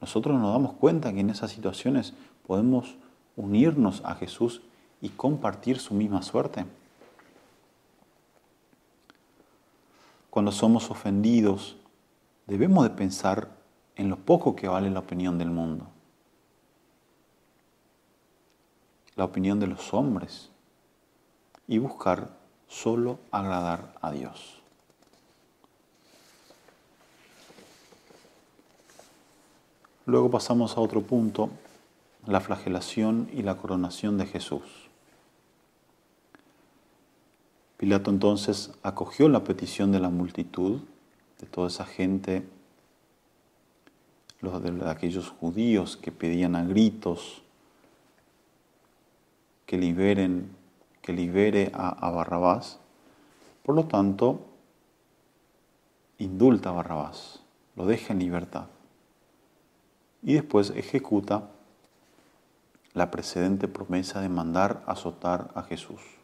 Nosotros 0.00 0.40
nos 0.40 0.50
damos 0.50 0.72
cuenta 0.72 1.12
que 1.12 1.20
en 1.20 1.28
esas 1.28 1.50
situaciones 1.50 2.14
podemos 2.46 2.96
unirnos 3.36 4.00
a 4.06 4.14
Jesús 4.14 4.62
y 5.02 5.10
compartir 5.10 5.78
su 5.78 5.92
misma 5.92 6.22
suerte. 6.22 6.64
Cuando 10.30 10.52
somos 10.52 10.90
ofendidos, 10.90 11.76
debemos 12.46 12.84
de 12.84 12.90
pensar 12.90 13.50
en 13.96 14.08
lo 14.08 14.16
poco 14.16 14.56
que 14.56 14.68
vale 14.68 14.88
la 14.88 15.00
opinión 15.00 15.36
del 15.36 15.50
mundo, 15.50 15.86
la 19.16 19.26
opinión 19.26 19.60
de 19.60 19.66
los 19.66 19.92
hombres 19.92 20.48
y 21.66 21.76
buscar 21.78 22.30
solo 22.68 23.18
agradar 23.30 23.94
a 24.00 24.10
Dios. 24.12 24.62
Luego 30.06 30.30
pasamos 30.30 30.76
a 30.76 30.80
otro 30.80 31.02
punto, 31.02 31.50
la 32.26 32.40
flagelación 32.40 33.28
y 33.32 33.42
la 33.42 33.56
coronación 33.56 34.16
de 34.16 34.26
Jesús. 34.26 34.81
Pilato 37.82 38.12
entonces 38.12 38.70
acogió 38.84 39.28
la 39.28 39.42
petición 39.42 39.90
de 39.90 39.98
la 39.98 40.08
multitud, 40.08 40.82
de 41.40 41.48
toda 41.48 41.66
esa 41.66 41.84
gente, 41.84 42.46
los 44.40 44.62
de 44.62 44.88
aquellos 44.88 45.30
judíos 45.30 45.96
que 45.96 46.12
pedían 46.12 46.54
a 46.54 46.64
gritos 46.64 47.42
que 49.66 49.78
liberen, 49.78 50.54
que 51.00 51.12
libere 51.12 51.72
a, 51.74 51.88
a 51.88 52.12
Barrabás. 52.12 52.78
Por 53.64 53.74
lo 53.74 53.86
tanto, 53.86 54.46
indulta 56.18 56.68
a 56.68 56.74
Barrabás, 56.74 57.40
lo 57.74 57.84
deja 57.84 58.12
en 58.12 58.20
libertad 58.20 58.66
y 60.22 60.34
después 60.34 60.70
ejecuta 60.70 61.50
la 62.94 63.10
precedente 63.10 63.66
promesa 63.66 64.20
de 64.20 64.28
mandar 64.28 64.84
azotar 64.86 65.50
a 65.56 65.64
Jesús. 65.64 66.21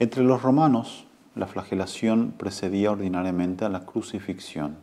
Entre 0.00 0.22
los 0.22 0.40
romanos, 0.40 1.04
la 1.34 1.46
flagelación 1.46 2.32
precedía 2.38 2.90
ordinariamente 2.90 3.66
a 3.66 3.68
la 3.68 3.84
crucifixión, 3.84 4.78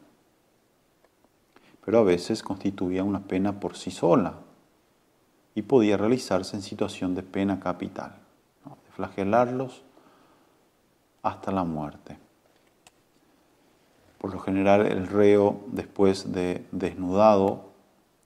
pero 1.84 1.98
a 1.98 2.04
veces 2.04 2.44
constituía 2.44 3.04
una 3.04 3.22
pena 3.22 3.60
por 3.60 3.76
sí 3.76 3.90
sola 3.90 4.36
y 5.56 5.64
podía 5.64 5.98
realizarse 5.98 6.56
en 6.56 6.62
situación 6.62 7.16
de 7.16 7.24
pena 7.24 7.60
capital, 7.60 8.12
de 8.64 8.92
flagelarlos 8.92 9.82
hasta 11.24 11.52
la 11.52 11.64
muerte. 11.64 12.20
Por 14.20 14.32
lo 14.32 14.40
general 14.40 14.86
el 14.86 15.08
reo, 15.08 15.62
después 15.66 16.32
de 16.32 16.64
desnudado, 16.72 17.72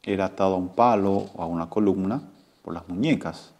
era 0.03 0.25
atado 0.25 0.55
a 0.55 0.57
un 0.57 0.75
palo 0.75 1.29
o 1.35 1.41
a 1.41 1.45
una 1.45 1.69
columna 1.69 2.21
por 2.63 2.73
las 2.73 2.89
muñecas 2.89 3.53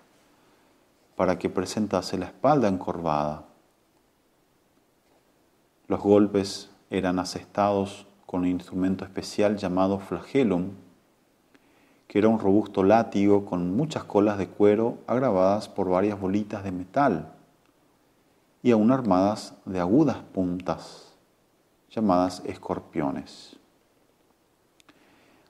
para 1.22 1.38
que 1.38 1.52
presentase 1.52 2.18
la 2.18 2.26
espalda 2.26 2.68
encorvada. 2.68 3.46
Los 5.88 6.00
golpes 6.00 6.72
eran 6.90 7.20
asestados 7.20 8.08
con 8.26 8.42
un 8.42 8.48
instrumento 8.48 9.06
especial 9.06 9.56
llamado 9.56 10.00
flagellum, 10.00 10.72
que 12.08 12.18
era 12.18 12.28
un 12.28 12.40
robusto 12.40 12.82
látigo 12.82 13.46
con 13.46 13.76
muchas 13.76 14.04
colas 14.04 14.40
de 14.40 14.48
cuero 14.48 14.98
agravadas 15.06 15.70
por 15.70 15.90
varias 15.90 16.20
bolitas 16.20 16.64
de 16.64 16.72
metal 16.72 17.34
y 18.64 18.72
aún 18.72 18.92
armadas 18.92 19.54
de 19.66 19.80
agudas 19.80 20.18
puntas 20.34 21.16
llamadas 21.92 22.42
escorpiones. 22.46 23.58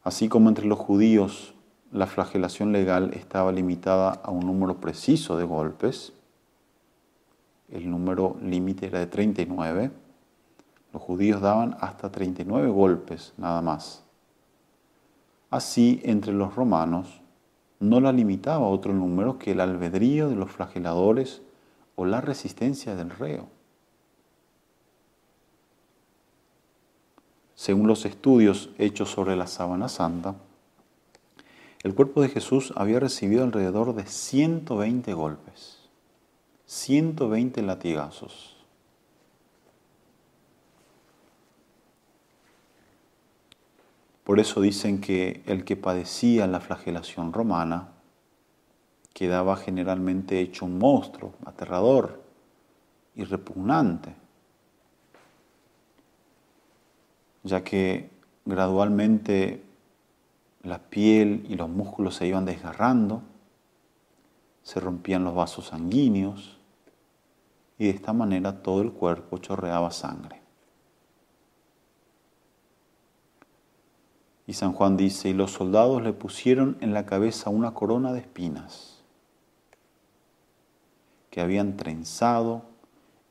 Así 0.04 0.28
como 0.28 0.50
entre 0.50 0.66
los 0.66 0.80
judíos 0.80 1.54
la 1.92 2.08
flagelación 2.08 2.72
legal 2.72 3.12
estaba 3.14 3.52
limitada 3.52 4.12
a 4.12 4.32
un 4.32 4.46
número 4.46 4.78
preciso 4.78 5.38
de 5.38 5.44
golpes, 5.44 6.14
el 7.70 7.90
número 7.90 8.38
límite 8.42 8.88
era 8.88 9.00
de 9.00 9.08
39, 9.08 9.92
los 10.94 11.02
judíos 11.02 11.42
daban 11.42 11.76
hasta 11.80 12.12
39 12.12 12.70
golpes 12.70 13.34
nada 13.38 13.62
más. 13.62 14.04
Así, 15.50 16.02
entre 16.04 16.34
los 16.34 16.56
romanos, 16.56 17.22
no 17.80 18.00
la 18.00 18.12
limitaba 18.12 18.68
otro 18.68 18.94
número 18.94 19.38
que 19.38 19.52
el 19.52 19.60
albedrío 19.60 20.30
de 20.30 20.36
los 20.36 20.52
flageladores 20.52 21.42
o 21.96 22.06
la 22.06 22.22
resistencia 22.22 22.96
del 22.96 23.10
reo. 23.10 23.48
Según 27.56 27.88
los 27.88 28.06
estudios 28.06 28.70
hechos 28.78 29.10
sobre 29.10 29.36
la 29.36 29.48
sábana 29.48 29.90
santa, 29.90 30.36
el 31.84 31.96
cuerpo 31.96 32.22
de 32.22 32.30
Jesús 32.30 32.74
había 32.76 33.00
recibido 33.00 33.44
alrededor 33.44 33.96
de 33.96 34.06
120 34.06 35.14
golpes, 35.14 35.80
120 36.66 37.62
latigazos. 37.62 38.58
Por 44.24 44.40
eso 44.40 44.62
dicen 44.62 45.02
que 45.02 45.42
el 45.46 45.66
que 45.66 45.76
padecía 45.76 46.48
la 46.48 46.62
flagelación 46.62 47.34
romana 47.34 47.90
quedaba 49.14 49.58
generalmente 49.58 50.40
hecho 50.40 50.66
un 50.66 50.78
monstruo, 50.78 51.34
aterrador 51.46 52.22
y 53.16 53.24
repugnante 53.24 54.16
ya 57.44 57.64
que 57.64 58.10
gradualmente 58.46 59.64
la 60.64 60.80
piel 60.80 61.46
y 61.50 61.56
los 61.56 61.70
músculos 61.70 62.16
se 62.16 62.28
iban 62.28 62.46
desgarrando, 62.46 63.24
se 64.64 64.80
rompían 64.80 65.24
los 65.24 65.34
vasos 65.34 65.68
sanguíneos 65.68 66.58
y 67.78 67.86
de 67.86 67.90
esta 67.92 68.14
manera 68.14 68.62
todo 68.62 68.82
el 68.82 68.92
cuerpo 68.92 69.40
chorreaba 69.40 69.92
sangre. 69.92 70.42
Y 74.46 74.54
San 74.54 74.74
Juan 74.74 74.98
dice, 74.98 75.30
y 75.30 75.34
los 75.34 75.52
soldados 75.52 76.02
le 76.04 76.14
pusieron 76.14 76.78
en 76.82 76.94
la 76.94 77.06
cabeza 77.06 77.50
una 77.50 77.74
corona 77.74 78.12
de 78.12 78.20
espinas 78.20 79.02
que 81.30 81.42
habían 81.42 81.78
trenzado 81.78 82.64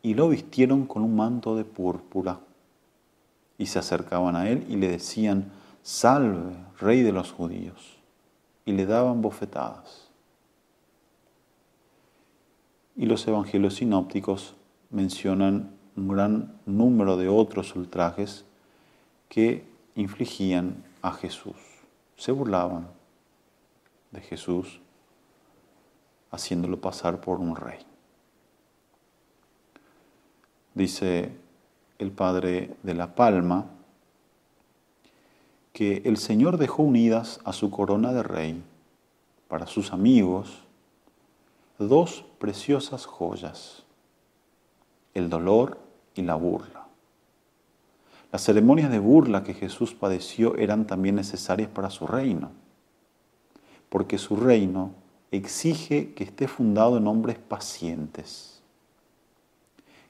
y 0.03 0.15
lo 0.15 0.31
vistieron 0.31 0.87
con 0.87 1.03
un 1.03 1.15
manto 1.15 1.57
de 1.57 1.65
púrpura 1.65 2.41
y 3.59 3.67
se 3.67 3.79
acercaban 3.79 4.35
a 4.35 4.49
él 4.49 4.65
y 4.71 4.77
le 4.77 4.89
decían, 4.89 5.53
salve, 5.83 6.57
rey 6.79 7.03
de 7.03 7.13
los 7.13 7.33
judíos, 7.33 7.99
y 8.65 8.73
le 8.73 8.87
daban 8.87 9.23
bofetadas. 9.23 10.11
Y 12.97 13.07
los 13.07 13.27
evangelios 13.27 13.77
sinópticos 13.77 14.55
mencionan 14.91 15.75
un 15.97 16.09
gran 16.09 16.61
número 16.67 17.17
de 17.17 17.29
otros 17.29 17.75
ultrajes 17.75 18.45
que 19.29 19.65
infligían 19.95 20.85
a 21.03 21.13
Jesús. 21.13 21.57
Se 22.17 22.33
burlaban 22.33 22.89
de 24.11 24.21
Jesús 24.21 24.81
haciéndolo 26.31 26.81
pasar 26.81 27.21
por 27.21 27.41
un 27.41 27.57
rey. 27.57 27.81
Dice 30.75 31.33
el 31.99 32.13
padre 32.13 32.77
de 32.83 32.95
la 32.95 33.15
palma, 33.15 33.67
que 35.73 36.03
el 36.05 36.17
Señor 36.17 36.59
dejó 36.59 36.83
unidas 36.83 37.41
a 37.45 37.53
su 37.53 37.71
corona 37.71 38.13
de 38.13 38.23
rey 38.23 38.63
para 39.49 39.67
sus 39.67 39.93
amigos 39.93 40.65
dos 41.79 42.25
preciosas 42.39 43.07
joyas, 43.07 43.85
el 45.15 45.31
dolor 45.31 45.79
y 46.15 46.23
la 46.23 46.35
burla. 46.35 46.87
Las 48.33 48.45
ceremonias 48.45 48.91
de 48.91 48.99
burla 48.99 49.43
que 49.43 49.55
Jesús 49.55 49.95
padeció 49.95 50.57
eran 50.57 50.87
también 50.87 51.17
necesarias 51.17 51.69
para 51.69 51.91
su 51.91 52.07
reino, 52.07 52.51
porque 53.89 54.19
su 54.19 54.37
reino 54.37 54.93
exige 55.31 56.13
que 56.15 56.25
esté 56.25 56.47
fundado 56.47 56.97
en 56.97 57.07
hombres 57.07 57.39
pacientes 57.39 58.63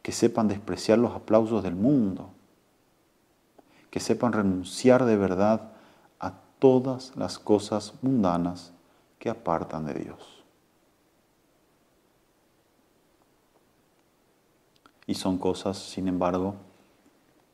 que 0.02 0.12
sepan 0.12 0.48
despreciar 0.48 0.98
los 0.98 1.14
aplausos 1.14 1.62
del 1.62 1.74
mundo, 1.74 2.30
que 3.90 4.00
sepan 4.00 4.32
renunciar 4.32 5.04
de 5.04 5.16
verdad 5.16 5.72
a 6.18 6.34
todas 6.58 7.16
las 7.16 7.38
cosas 7.38 7.94
mundanas 8.02 8.72
que 9.18 9.30
apartan 9.30 9.86
de 9.86 9.94
Dios. 9.94 10.44
Y 15.06 15.14
son 15.14 15.38
cosas, 15.38 15.76
sin 15.76 16.06
embargo, 16.06 16.54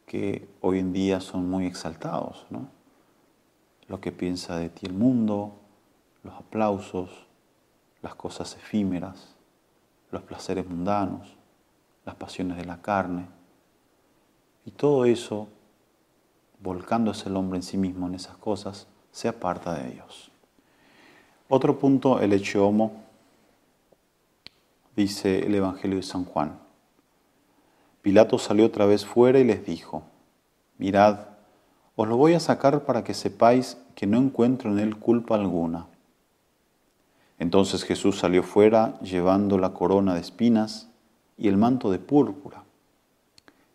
que 0.05 0.49
hoy 0.61 0.79
en 0.79 0.93
día 0.93 1.21
son 1.21 1.49
muy 1.49 1.67
exaltados, 1.67 2.47
¿no? 2.51 2.69
Lo 3.89 4.01
que 4.01 4.13
piensa 4.13 4.57
de 4.57 4.69
ti 4.69 4.87
el 4.87 4.93
mundo, 4.93 5.55
los 6.23 6.35
aplausos, 6.35 7.27
las 8.03 8.15
cosas 8.15 8.55
efímeras, 8.57 9.35
los 10.11 10.23
placeres 10.23 10.69
mundanos 10.69 11.37
las 12.07 12.15
pasiones 12.15 12.57
de 12.57 12.65
la 12.65 12.81
carne. 12.81 13.27
Y 14.65 14.71
todo 14.71 15.05
eso, 15.05 15.49
volcándose 16.67 17.29
el 17.29 17.37
hombre 17.37 17.59
en 17.59 17.63
sí 17.63 17.79
mismo 17.79 18.09
en 18.09 18.17
esas 18.17 18.37
cosas, 18.37 18.89
se 19.13 19.29
aparta 19.29 19.75
de 19.75 19.91
Dios. 19.93 20.31
Otro 21.49 21.79
punto, 21.79 22.21
el 22.21 22.33
hecho 22.33 22.67
homo, 22.67 22.93
dice 24.97 25.47
el 25.47 25.55
Evangelio 25.55 25.97
de 25.97 26.03
San 26.03 26.25
Juan. 26.25 26.59
Pilato 28.03 28.39
salió 28.39 28.67
otra 28.67 28.85
vez 28.85 29.07
fuera 29.07 29.39
y 29.39 29.45
les 29.45 29.65
dijo, 29.65 30.03
mirad, 30.77 31.21
os 31.95 32.09
lo 32.09 32.17
voy 32.17 32.35
a 32.35 32.41
sacar 32.41 32.85
para 32.85 33.05
que 33.05 33.15
sepáis 33.15 33.79
que 33.95 34.09
no 34.09 34.19
encuentro 34.19 34.71
en 34.71 34.81
él 34.81 34.97
culpa 34.97 35.37
alguna. 35.37 35.87
Entonces 37.39 37.85
Jesús 37.85 38.19
salió 38.19 38.43
fuera 38.43 38.99
llevando 39.01 39.57
la 39.59 39.73
corona 39.73 40.15
de 40.15 40.21
espinas 40.21 40.89
y 41.39 41.47
el 41.49 41.57
manto 41.57 41.91
de 41.93 42.01
púrpura. 42.01 42.65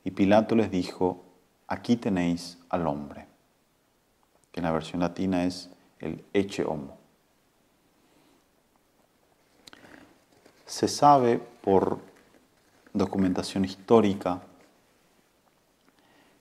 Y 0.03 0.11
Pilato 0.11 0.55
les 0.55 0.71
dijo, 0.71 1.23
aquí 1.71 1.95
tenéis 1.95 2.59
al 2.69 2.85
hombre. 2.85 3.27
que 4.51 4.59
en 4.59 4.65
la 4.65 4.73
versión 4.73 4.99
latina 4.99 5.45
es 5.45 5.69
el 5.99 6.25
ecce 6.33 6.65
homo. 6.65 6.97
Se 10.65 10.89
sabe 10.89 11.37
por 11.37 11.99
documentación 12.91 13.63
histórica 13.63 14.41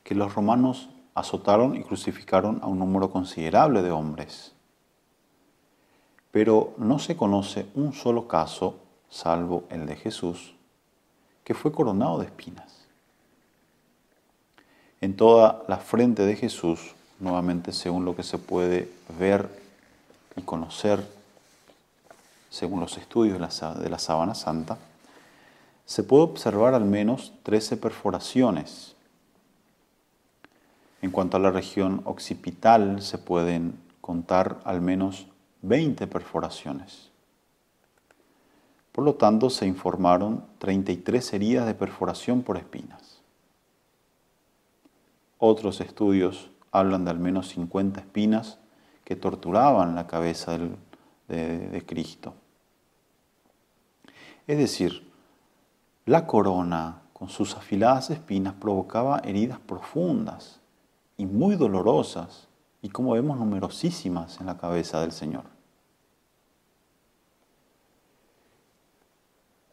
que 0.03 0.17
los 0.17 0.35
romanos 0.35 0.89
azotaron 1.15 1.77
y 1.77 1.85
crucificaron 1.85 2.59
a 2.65 2.67
un 2.67 2.81
número 2.81 3.13
considerable 3.13 3.83
de 3.83 3.93
hombres. 3.93 4.57
Pero 6.33 6.75
no 6.77 6.99
se 6.99 7.17
conoce 7.17 7.69
un 7.77 7.93
solo 7.93 8.27
caso, 8.27 8.81
salvo 9.09 9.63
el 9.71 9.87
de 9.87 9.95
Jesús, 9.95 10.57
que 11.45 11.55
fue 11.55 11.71
coronado 11.71 12.19
de 12.19 12.27
espinas. 12.27 12.80
En 15.01 15.17
toda 15.17 15.65
la 15.69 15.79
frente 15.79 16.27
de 16.27 16.37
Jesús, 16.37 16.95
nuevamente 17.19 17.73
según 17.73 18.05
lo 18.05 18.15
que 18.15 18.23
se 18.23 18.39
puede 18.39 18.91
ver 19.19 19.49
y 20.37 20.43
conocer, 20.43 21.07
según 22.51 22.81
los 22.81 22.99
estudios 22.99 23.35
de 23.35 23.89
la, 23.89 23.99
sábana 23.99 24.35
santa, 24.35 24.77
se 25.87 26.03
puede 26.03 26.25
observar 26.25 26.75
al 26.75 26.85
menos 26.85 27.33
13 27.45 27.77
perforaciones 27.77 28.95
en 31.03 31.11
cuanto 31.11 31.37
a 31.37 31.41
la 31.41 31.51
región 31.51 32.03
occipital, 32.05 33.01
se 33.01 33.17
pueden 33.17 33.75
contar 34.01 34.61
al 34.65 34.83
menos 34.83 35.27
20 35.63 36.07
perforaciones. 36.07 37.11
Por 38.93 39.05
lo 39.05 39.15
tanto, 39.15 39.49
se 39.49 39.67
informaron 39.67 40.45
33 40.59 41.33
heridas 41.33 41.67
de 41.67 41.75
perforación 41.75 42.43
por 42.43 42.59
espinas. 42.59 43.20
Otros 45.43 45.81
estudios 45.81 46.51
hablan 46.71 47.07
de 47.07 47.11
al 47.11 47.19
menos 47.19 47.49
50 47.49 47.99
espinas 47.99 48.59
que 49.05 49.17
torturaban 49.17 49.95
la 49.95 50.07
cabeza 50.07 50.57
de, 50.57 51.69
de 51.69 51.87
Cristo. 51.87 52.35
Es 54.47 54.59
decir, 54.59 55.11
la 56.05 56.27
corona 56.27 57.03
con 57.15 57.31
sus 57.31 57.57
afiladas 57.57 58.11
espinas 58.11 58.53
provocaba 58.55 59.21
heridas 59.25 59.59
profundas 59.59 60.61
y 61.17 61.25
muy 61.25 61.57
dolorosas 61.57 62.49
y 62.83 62.91
como 62.91 63.13
vemos 63.13 63.39
numerosísimas 63.39 64.41
en 64.41 64.47
la 64.47 64.59
cabeza 64.59 65.01
del 65.01 65.13
Señor. 65.13 65.45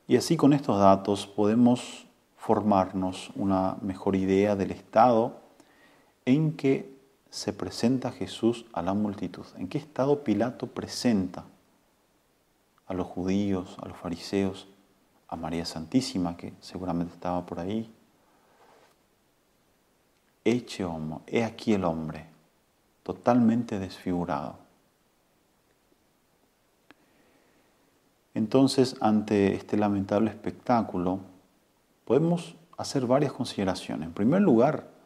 Y 0.07 0.15
así 0.15 0.37
con 0.37 0.53
estos 0.53 0.79
datos 0.79 1.27
podemos 1.27 2.07
formarnos 2.37 3.31
una 3.35 3.75
mejor 3.81 4.15
idea 4.15 4.55
del 4.55 4.71
estado 4.71 5.46
en 6.27 6.57
que 6.57 6.93
se 7.29 7.53
presenta 7.53 8.11
Jesús 8.11 8.65
a 8.73 8.81
la 8.81 8.93
multitud, 8.93 9.45
en 9.55 9.69
qué 9.69 9.77
estado 9.77 10.25
Pilato 10.25 10.67
presenta 10.67 11.45
a 12.85 12.93
los 12.93 13.07
judíos, 13.07 13.77
a 13.81 13.87
los 13.87 13.97
fariseos, 13.97 14.67
a 15.29 15.37
María 15.37 15.65
Santísima, 15.65 16.35
que 16.35 16.53
seguramente 16.59 17.13
estaba 17.13 17.45
por 17.45 17.61
ahí, 17.61 17.89
Eche 20.43 20.83
homo, 20.83 21.21
he 21.27 21.45
aquí 21.45 21.73
el 21.73 21.85
hombre, 21.85 22.25
totalmente 23.03 23.79
desfigurado. 23.79 24.57
Entonces, 28.33 28.97
ante 28.99 29.55
este 29.55 29.77
lamentable 29.77 30.29
espectáculo, 30.29 31.21
podemos 32.03 32.55
hacer 32.77 33.05
varias 33.05 33.31
consideraciones. 33.31 34.07
En 34.07 34.13
primer 34.13 34.41
lugar, 34.41 34.96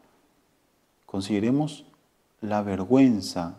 consideremos 1.12 1.84
la 2.40 2.62
vergüenza 2.62 3.58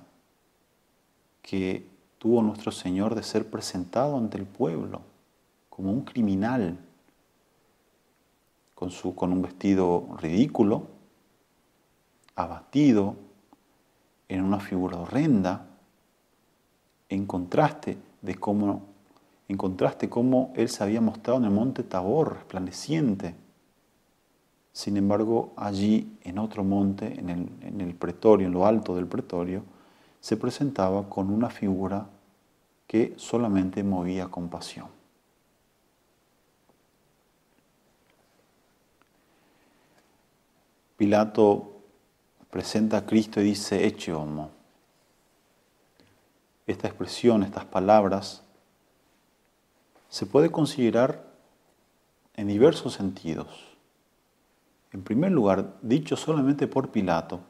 que 1.42 1.86
tuvo 2.16 2.40
nuestro 2.40 2.72
Señor 2.72 3.14
de 3.14 3.22
ser 3.22 3.50
presentado 3.50 4.16
ante 4.16 4.38
el 4.38 4.46
pueblo 4.46 5.02
como 5.68 5.90
un 5.90 6.00
criminal, 6.00 6.78
con, 8.74 8.90
su, 8.90 9.14
con 9.14 9.34
un 9.34 9.42
vestido 9.42 10.16
ridículo, 10.18 10.86
abatido, 12.36 13.16
en 14.30 14.42
una 14.42 14.58
figura 14.58 14.96
horrenda, 14.96 15.66
en 17.10 17.26
contraste 17.26 17.98
de 18.22 18.34
cómo, 18.34 18.86
en 19.48 19.58
contraste 19.58 20.08
cómo 20.08 20.54
él 20.56 20.70
se 20.70 20.84
había 20.84 21.02
mostrado 21.02 21.38
en 21.40 21.44
el 21.44 21.50
monte 21.50 21.82
Tabor, 21.82 22.32
resplandeciente. 22.32 23.41
Sin 24.72 24.96
embargo, 24.96 25.52
allí 25.56 26.18
en 26.22 26.38
otro 26.38 26.64
monte, 26.64 27.18
en 27.18 27.28
el, 27.28 27.48
en 27.61 27.80
el 27.80 27.94
pretorio, 27.94 28.46
en 28.46 28.52
lo 28.52 28.66
alto 28.66 28.96
del 28.96 29.06
pretorio, 29.06 29.62
se 30.20 30.37
presentaba 30.37 31.08
con 31.08 31.30
una 31.30 31.50
figura 31.50 32.06
que 32.87 33.14
solamente 33.16 33.82
movía 33.82 34.28
compasión. 34.28 34.87
Pilato 40.96 41.80
presenta 42.50 42.98
a 42.98 43.06
Cristo 43.06 43.40
y 43.40 43.44
dice, 43.44 43.87
eche 43.87 44.12
homo. 44.12 44.50
Esta 46.66 46.87
expresión, 46.87 47.42
estas 47.42 47.64
palabras, 47.64 48.44
se 50.08 50.26
puede 50.26 50.50
considerar 50.50 51.24
en 52.35 52.46
diversos 52.46 52.92
sentidos. 52.92 53.71
En 54.92 55.02
primer 55.02 55.33
lugar, 55.33 55.78
dicho 55.81 56.16
solamente 56.16 56.66
por 56.66 56.90
Pilato, 56.90 57.40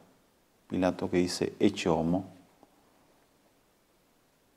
Pilato 0.67 1.09
que 1.09 1.17
dice 1.17 1.53
eche 1.59 1.89
homo, 1.89 2.25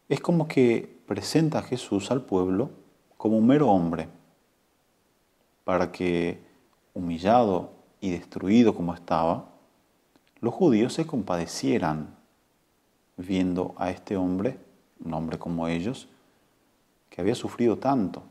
es 0.08 0.20
como 0.20 0.46
que 0.46 1.00
presenta 1.06 1.58
a 1.58 1.62
Jesús 1.62 2.12
al 2.12 2.22
pueblo 2.22 2.70
como 3.16 3.38
un 3.38 3.46
mero 3.46 3.68
hombre, 3.70 4.08
para 5.64 5.90
que, 5.90 6.40
humillado 6.94 7.72
y 8.00 8.10
destruido 8.10 8.74
como 8.74 8.94
estaba, 8.94 9.48
los 10.40 10.54
judíos 10.54 10.92
se 10.94 11.06
compadecieran 11.06 12.14
viendo 13.16 13.74
a 13.78 13.90
este 13.90 14.16
hombre, 14.16 14.60
un 15.04 15.12
hombre 15.12 15.38
como 15.38 15.66
ellos, 15.66 16.08
que 17.10 17.20
había 17.20 17.34
sufrido 17.34 17.78
tanto. 17.78 18.22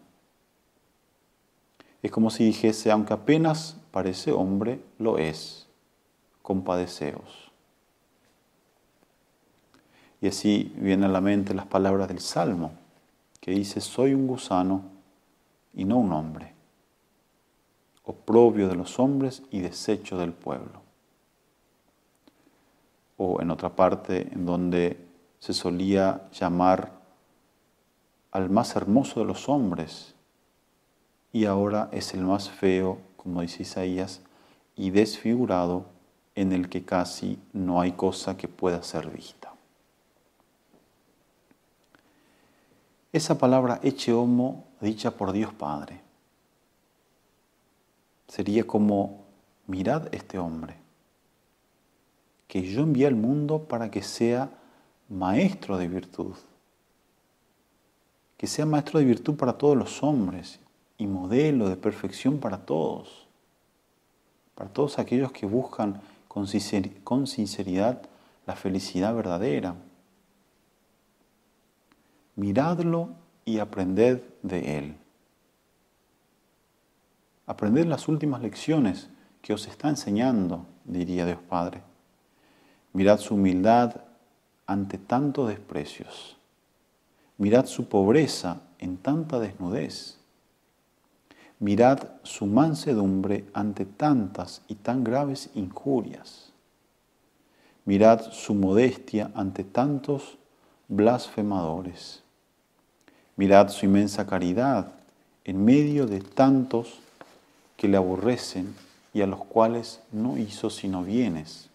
Es 2.02 2.12
como 2.12 2.30
si 2.30 2.46
dijese, 2.46 2.90
aunque 2.92 3.14
apenas 3.14 3.78
parece 3.96 4.34
hombre, 4.34 4.84
lo 5.00 5.18
es, 5.18 5.70
compadeceos. 6.42 7.50
Y 10.20 10.28
así 10.28 10.74
vienen 10.76 11.06
a 11.06 11.14
la 11.14 11.22
mente 11.22 11.54
las 11.54 11.66
palabras 11.66 12.10
del 12.10 12.20
Salmo, 12.20 12.74
que 13.40 13.52
dice, 13.52 13.80
soy 13.80 14.14
un 14.14 14.28
gusano 14.28 14.82
y 15.74 15.86
no 15.86 16.00
un 16.00 16.12
hombre, 16.12 16.54
oprobio 18.04 18.68
de 18.68 18.76
los 18.76 19.00
hombres 19.00 19.44
y 19.50 19.62
desecho 19.62 20.18
del 20.18 20.34
pueblo 20.34 20.82
o 23.16 23.42
en 23.42 23.50
otra 23.50 23.78
parte 23.78 24.28
en 24.34 24.46
donde 24.46 25.08
se 25.40 25.54
solía 25.54 26.28
llamar 26.34 26.92
al 28.32 28.50
más 28.50 28.76
hermoso 28.76 29.22
de 29.22 29.26
los 29.26 29.48
hombres 29.48 30.16
y 31.32 31.46
ahora 31.46 31.88
es 31.94 32.14
el 32.14 32.26
más 32.26 32.50
feo, 32.50 33.00
como 33.26 33.42
dice 33.42 33.64
Isaías, 33.64 34.22
y 34.76 34.92
desfigurado 34.92 35.88
en 36.36 36.52
el 36.52 36.70
que 36.70 36.86
casi 36.86 37.40
no 37.54 37.82
hay 37.82 37.94
cosa 37.94 38.38
que 38.38 38.48
pueda 38.48 38.84
ser 38.84 39.10
vista. 39.10 39.52
Esa 43.12 43.40
palabra 43.40 43.80
eche 43.82 44.14
homo 44.14 44.66
dicha 44.80 45.10
por 45.10 45.32
Dios 45.32 45.52
Padre 45.54 46.02
sería 48.28 48.68
como 48.68 49.26
mirad 49.66 50.14
este 50.14 50.38
hombre 50.38 50.76
que 52.48 52.62
yo 52.62 52.82
envié 52.82 53.08
al 53.08 53.16
mundo 53.16 53.64
para 53.64 53.90
que 53.90 54.04
sea 54.04 54.52
maestro 55.10 55.80
de 55.80 55.88
virtud, 55.88 56.36
que 58.38 58.46
sea 58.46 58.68
maestro 58.68 59.00
de 59.00 59.06
virtud 59.06 59.36
para 59.36 59.54
todos 59.54 59.76
los 59.76 60.04
hombres 60.04 60.60
y 60.98 61.08
modelo 61.08 61.70
de 61.70 61.76
perfección 61.76 62.40
para 62.40 62.66
todos, 62.66 63.28
para 64.56 64.70
todos 64.70 65.00
aquellos 65.00 65.32
que 65.32 65.46
buscan 65.46 66.02
con 66.28 66.48
sinceridad 66.48 68.02
la 68.46 68.56
felicidad 68.56 69.16
verdadera. 69.16 69.76
Miradlo 72.36 73.10
y 73.46 73.60
aprended 73.60 74.22
de 74.44 74.78
él. 74.78 74.98
Aprended 77.48 77.86
las 77.86 78.08
últimas 78.08 78.42
lecciones 78.42 79.10
que 79.42 79.54
os 79.54 79.68
está 79.68 79.90
enseñando, 79.90 80.66
diría 80.84 81.26
Dios 81.26 81.40
Padre. 81.48 81.84
Mirad 82.94 83.20
su 83.20 83.36
humildad 83.36 84.02
ante 84.66 84.98
tantos 84.98 85.50
desprecios. 85.50 86.38
Mirad 87.38 87.66
su 87.66 87.88
pobreza 87.88 88.62
en 88.80 88.98
tanta 88.98 89.40
desnudez. 89.40 90.15
Mirad 91.60 92.10
su 92.24 92.46
mansedumbre 92.46 93.46
ante 93.54 93.86
tantas 93.86 94.62
y 94.68 94.76
tan 94.76 95.04
graves 95.04 95.50
injurias. 95.56 96.52
Mirad 97.86 98.32
su 98.32 98.54
modestia 98.56 99.32
ante 99.36 99.64
tantos 99.64 100.38
blasfemadores. 100.88 102.24
Mirad 103.38 103.70
su 103.70 103.86
inmensa 103.86 104.26
caridad 104.26 104.92
en 105.44 105.64
medio 105.64 106.08
de 106.08 106.22
tantos 106.22 107.00
que 107.78 107.88
le 107.88 107.98
aborrecen 107.98 108.76
y 109.14 109.22
a 109.22 109.28
los 109.28 109.44
cuales 109.46 110.02
no 110.12 110.38
hizo 110.38 110.70
sino 110.70 111.04
bienes. 111.04 111.70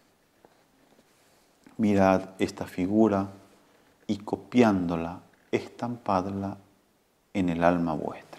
Mirad 1.79 2.31
esta 2.39 2.67
figura 2.67 3.29
y 4.07 4.19
copiándola, 4.19 5.21
estampadla 5.51 6.59
en 7.33 7.49
el 7.49 7.65
alma 7.65 7.95
vuestra. 7.95 8.30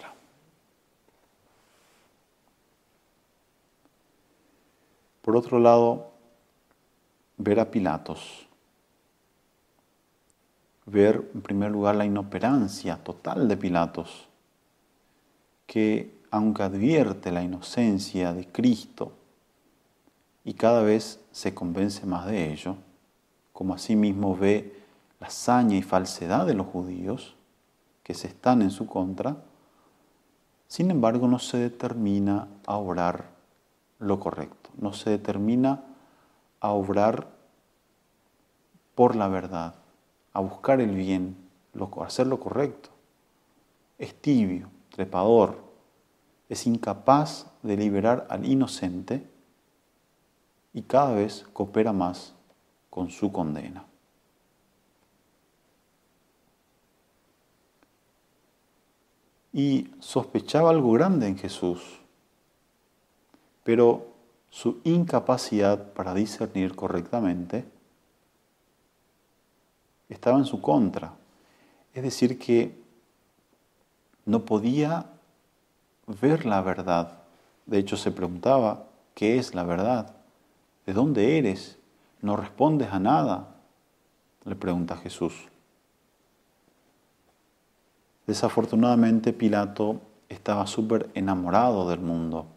Por 5.22 5.36
otro 5.36 5.58
lado, 5.58 6.10
ver 7.38 7.60
a 7.60 7.70
Pilatos, 7.70 8.46
ver 10.86 11.30
en 11.34 11.42
primer 11.42 11.70
lugar 11.70 11.94
la 11.96 12.04
inoperancia 12.04 13.02
total 13.02 13.48
de 13.48 13.56
Pilatos, 13.56 14.28
que 15.66 16.20
aunque 16.30 16.62
advierte 16.62 17.30
la 17.30 17.42
inocencia 17.42 18.32
de 18.32 18.46
Cristo 18.48 19.12
y 20.44 20.54
cada 20.54 20.82
vez 20.82 21.20
se 21.30 21.54
convence 21.54 22.04
más 22.06 22.26
de 22.26 22.52
ello, 22.52 22.76
como 23.52 23.74
asimismo 23.74 24.36
ve 24.36 24.82
la 25.20 25.28
hazaña 25.28 25.76
y 25.76 25.82
falsedad 25.82 26.46
de 26.46 26.54
los 26.54 26.66
judíos 26.66 27.36
que 28.02 28.14
se 28.14 28.28
están 28.28 28.62
en 28.62 28.70
su 28.70 28.86
contra, 28.86 29.36
sin 30.66 30.90
embargo 30.90 31.28
no 31.28 31.38
se 31.38 31.58
determina 31.58 32.48
a 32.66 32.76
orar 32.76 33.26
lo 33.98 34.18
correcto, 34.18 34.61
no 34.78 34.92
se 34.92 35.10
determina 35.10 35.84
a 36.60 36.70
obrar 36.70 37.28
por 38.94 39.16
la 39.16 39.28
verdad, 39.28 39.74
a 40.32 40.40
buscar 40.40 40.80
el 40.80 40.94
bien, 40.94 41.36
a 41.78 42.04
hacer 42.04 42.26
lo 42.26 42.38
correcto. 42.38 42.90
Es 43.98 44.14
tibio, 44.14 44.68
trepador, 44.90 45.58
es 46.48 46.66
incapaz 46.66 47.46
de 47.62 47.76
liberar 47.76 48.26
al 48.28 48.44
inocente 48.44 49.26
y 50.74 50.82
cada 50.82 51.14
vez 51.14 51.46
coopera 51.52 51.92
más 51.92 52.34
con 52.90 53.10
su 53.10 53.32
condena. 53.32 53.86
Y 59.52 59.90
sospechaba 60.00 60.70
algo 60.70 60.92
grande 60.92 61.26
en 61.26 61.36
Jesús, 61.36 62.00
pero 63.64 64.11
su 64.52 64.80
incapacidad 64.84 65.94
para 65.94 66.12
discernir 66.12 66.76
correctamente 66.76 67.64
estaba 70.10 70.36
en 70.36 70.44
su 70.44 70.60
contra. 70.60 71.14
Es 71.94 72.02
decir, 72.02 72.38
que 72.38 72.78
no 74.26 74.44
podía 74.44 75.06
ver 76.20 76.44
la 76.44 76.60
verdad. 76.60 77.22
De 77.64 77.78
hecho, 77.78 77.96
se 77.96 78.10
preguntaba, 78.10 78.84
¿qué 79.14 79.38
es 79.38 79.54
la 79.54 79.64
verdad? 79.64 80.14
¿De 80.84 80.92
dónde 80.92 81.38
eres? 81.38 81.78
No 82.20 82.36
respondes 82.36 82.92
a 82.92 82.98
nada, 83.00 83.54
le 84.44 84.54
pregunta 84.54 84.98
Jesús. 84.98 85.48
Desafortunadamente, 88.26 89.32
Pilato 89.32 90.02
estaba 90.28 90.66
súper 90.66 91.08
enamorado 91.14 91.88
del 91.88 92.00
mundo 92.00 92.51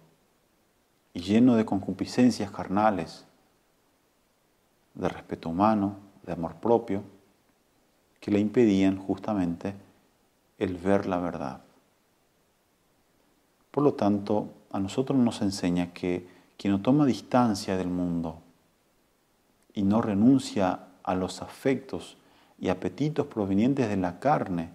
y 1.15 1.21
lleno 1.21 1.55
de 1.55 1.65
concupiscencias 1.65 2.51
carnales, 2.51 3.25
de 4.93 5.07
respeto 5.07 5.49
humano, 5.49 5.95
de 6.23 6.33
amor 6.33 6.55
propio, 6.55 7.03
que 8.19 8.31
le 8.31 8.39
impedían 8.39 8.97
justamente 8.97 9.75
el 10.59 10.75
ver 10.75 11.05
la 11.05 11.17
verdad. 11.19 11.61
Por 13.71 13.83
lo 13.83 13.93
tanto, 13.93 14.49
a 14.71 14.79
nosotros 14.79 15.17
nos 15.17 15.41
enseña 15.41 15.93
que 15.93 16.27
quien 16.57 16.73
no 16.73 16.81
toma 16.81 17.05
distancia 17.05 17.77
del 17.77 17.87
mundo 17.87 18.41
y 19.73 19.83
no 19.83 20.01
renuncia 20.01 20.87
a 21.01 21.15
los 21.15 21.41
afectos 21.41 22.17
y 22.59 22.67
apetitos 22.67 23.27
provenientes 23.27 23.87
de 23.87 23.97
la 23.97 24.19
carne, 24.19 24.69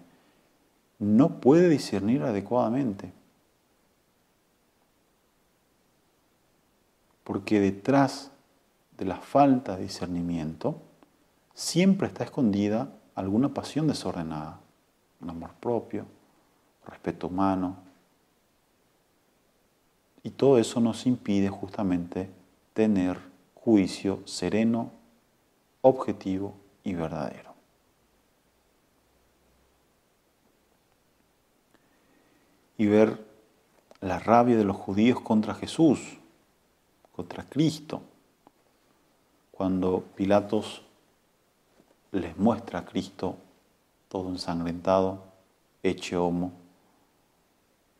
no 0.97 1.39
puede 1.39 1.69
discernir 1.69 2.23
adecuadamente. 2.23 3.13
Porque 7.23 7.59
detrás 7.59 8.31
de 8.97 9.05
la 9.05 9.17
falta 9.17 9.75
de 9.75 9.83
discernimiento 9.83 10.81
siempre 11.53 12.07
está 12.07 12.23
escondida 12.23 12.91
alguna 13.15 13.53
pasión 13.53 13.87
desordenada, 13.87 14.59
un 15.21 15.29
amor 15.29 15.53
propio, 15.59 16.05
respeto 16.85 17.27
humano. 17.27 17.77
Y 20.23 20.31
todo 20.31 20.57
eso 20.57 20.79
nos 20.79 21.05
impide 21.05 21.49
justamente 21.49 22.29
tener 22.73 23.19
juicio 23.55 24.21
sereno, 24.25 24.91
objetivo 25.81 26.53
y 26.83 26.93
verdadero. 26.93 27.53
Y 32.77 32.85
ver 32.87 33.23
la 33.99 34.17
rabia 34.19 34.57
de 34.57 34.63
los 34.63 34.75
judíos 34.75 35.19
contra 35.21 35.53
Jesús, 35.53 36.17
contra 37.21 37.43
Cristo. 37.43 38.01
Cuando 39.51 40.03
Pilatos 40.15 40.81
les 42.13 42.35
muestra 42.35 42.79
a 42.79 42.85
Cristo 42.85 43.35
todo 44.09 44.29
ensangrentado, 44.29 45.23
hecho 45.83 46.25
homo, 46.25 46.51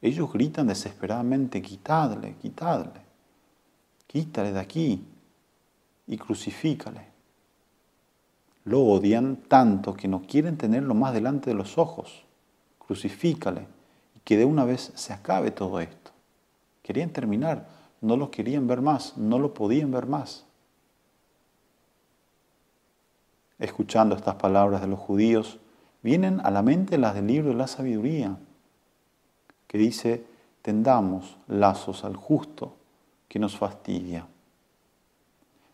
ellos 0.01 0.33
gritan 0.33 0.65
desesperadamente, 0.65 1.61
quitadle, 1.61 2.35
quitadle, 2.41 2.99
quítale 4.07 4.53
de 4.53 4.59
aquí 4.59 5.05
y 6.07 6.17
crucifícale. 6.17 7.05
Lo 8.65 8.83
odian 8.83 9.35
tanto 9.47 9.93
que 9.93 10.07
no 10.07 10.23
quieren 10.23 10.57
tenerlo 10.57 10.95
más 10.95 11.13
delante 11.13 11.51
de 11.51 11.55
los 11.55 11.77
ojos. 11.77 12.25
Crucifícale 12.79 13.67
y 14.15 14.19
que 14.21 14.37
de 14.37 14.45
una 14.45 14.65
vez 14.65 14.91
se 14.95 15.13
acabe 15.13 15.51
todo 15.51 15.79
esto. 15.79 16.09
Querían 16.81 17.11
terminar 17.11 17.80
no 18.01 18.17
lo 18.17 18.31
querían 18.31 18.67
ver 18.67 18.81
más, 18.81 19.17
no 19.17 19.39
lo 19.39 19.53
podían 19.53 19.91
ver 19.91 20.07
más. 20.07 20.45
Escuchando 23.59 24.15
estas 24.15 24.35
palabras 24.35 24.81
de 24.81 24.87
los 24.87 24.99
judíos, 24.99 25.59
vienen 26.01 26.41
a 26.43 26.49
la 26.49 26.63
mente 26.63 26.97
las 26.97 27.13
del 27.13 27.27
libro 27.27 27.49
de 27.49 27.55
la 27.55 27.67
sabiduría, 27.67 28.37
que 29.67 29.77
dice, 29.77 30.25
tendamos 30.63 31.37
lazos 31.47 32.03
al 32.03 32.15
justo 32.15 32.73
que 33.29 33.39
nos 33.39 33.55
fastidia. 33.55 34.27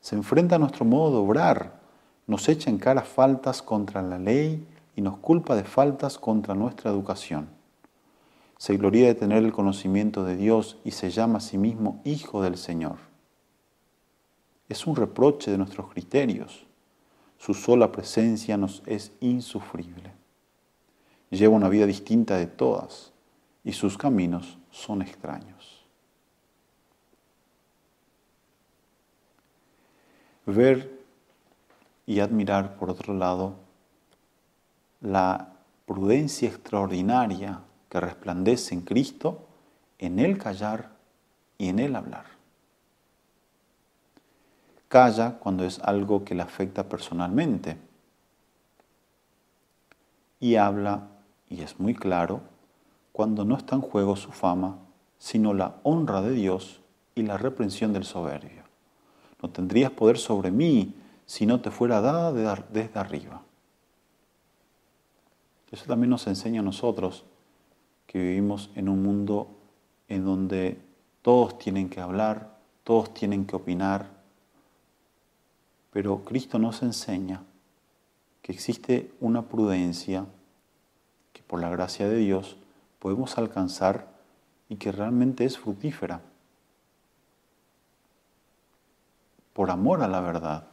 Se 0.01 0.15
enfrenta 0.15 0.57
a 0.57 0.59
nuestro 0.59 0.85
modo 0.85 1.11
de 1.11 1.25
obrar, 1.25 1.79
nos 2.27 2.47
echa 2.49 2.69
en 2.69 2.77
cara 2.77 3.03
faltas 3.03 3.61
contra 3.61 4.01
la 4.01 4.19
ley 4.19 4.67
y 4.95 5.01
nos 5.01 5.17
culpa 5.17 5.55
de 5.55 5.63
faltas 5.63 6.17
contra 6.17 6.53
nuestra 6.53 6.91
educación 6.91 7.56
se 8.57 8.75
gloria 8.75 9.07
de 9.07 9.15
tener 9.15 9.43
el 9.43 9.51
conocimiento 9.51 10.23
de 10.23 10.35
Dios 10.35 10.77
y 10.83 10.91
se 10.91 11.11
llama 11.11 11.37
a 11.37 11.41
sí 11.41 11.57
mismo 11.57 12.01
Hijo 12.03 12.41
del 12.41 12.57
Señor. 12.57 12.97
Es 14.67 14.87
un 14.87 14.95
reproche 14.95 15.51
de 15.51 15.57
nuestros 15.57 15.91
criterios. 15.91 16.65
Su 17.37 17.53
sola 17.53 17.91
presencia 17.91 18.57
nos 18.57 18.81
es 18.85 19.11
insufrible. 19.19 20.11
Lleva 21.29 21.55
una 21.55 21.69
vida 21.69 21.85
distinta 21.85 22.37
de 22.37 22.47
todas 22.47 23.13
y 23.63 23.73
sus 23.73 23.97
caminos 23.97 24.57
son 24.71 25.01
extraños. 25.01 25.85
Ver 30.45 30.97
y 32.05 32.21
admirar, 32.21 32.77
por 32.77 32.89
otro 32.89 33.13
lado, 33.13 33.55
la 35.01 35.53
prudencia 35.85 36.47
extraordinaria 36.47 37.61
que 37.89 37.99
resplandece 37.99 38.73
en 38.73 38.81
Cristo, 38.81 39.47
en 39.99 40.19
el 40.19 40.37
callar 40.37 40.91
y 41.57 41.69
en 41.69 41.79
el 41.79 41.95
hablar. 41.95 42.25
Calla 44.87 45.37
cuando 45.39 45.65
es 45.65 45.79
algo 45.79 46.23
que 46.23 46.35
le 46.35 46.43
afecta 46.43 46.87
personalmente 46.87 47.77
y 50.39 50.55
habla, 50.55 51.07
y 51.49 51.61
es 51.61 51.79
muy 51.79 51.93
claro, 51.93 52.41
cuando 53.11 53.43
no 53.43 53.57
está 53.57 53.75
en 53.75 53.81
juego 53.81 54.15
su 54.15 54.31
fama, 54.31 54.77
sino 55.17 55.53
la 55.53 55.77
honra 55.83 56.21
de 56.21 56.31
Dios 56.31 56.81
y 57.15 57.23
la 57.23 57.37
reprensión 57.37 57.91
del 57.91 58.03
soberbio. 58.03 58.63
No 59.41 59.49
tendrías 59.49 59.91
poder 59.91 60.17
sobre 60.17 60.51
mí 60.51 60.95
si 61.25 61.45
no 61.45 61.59
te 61.59 61.71
fuera 61.71 62.01
dada 62.01 62.31
desde 62.31 62.99
arriba. 62.99 63.41
Eso 65.71 65.85
también 65.85 66.11
nos 66.11 66.27
enseña 66.27 66.61
a 66.61 66.63
nosotros 66.63 67.25
que 68.07 68.19
vivimos 68.19 68.71
en 68.75 68.89
un 68.89 69.03
mundo 69.03 69.49
en 70.07 70.25
donde 70.25 70.81
todos 71.21 71.59
tienen 71.59 71.89
que 71.89 71.99
hablar, 71.99 72.57
todos 72.83 73.13
tienen 73.13 73.45
que 73.45 73.55
opinar, 73.55 74.15
Pero 75.91 76.23
Cristo 76.23 76.59
nos 76.59 76.83
enseña 76.83 77.41
que 78.41 78.51
existe 78.51 79.11
una 79.19 79.41
prudencia 79.49 80.25
que 81.33 81.41
por 81.41 81.59
la 81.59 81.69
gracia 81.69 82.07
de 82.07 82.17
Dios 82.17 82.55
podemos 82.99 83.37
alcanzar 83.37 84.07
y 84.69 84.75
que 84.75 84.91
realmente 84.91 85.43
es 85.43 85.57
fructífera. 85.57 86.21
Por 89.53 89.71
amor 89.71 90.03
a 90.03 90.07
la 90.07 90.21
verdad. 90.21 90.67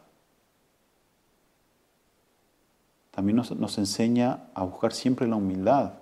También 3.12 3.37
nos, 3.37 3.51
nos 3.57 3.79
enseña 3.79 4.51
a 4.55 4.64
buscar 4.64 4.92
siempre 4.92 5.27
la 5.27 5.37
humildad, 5.37 5.94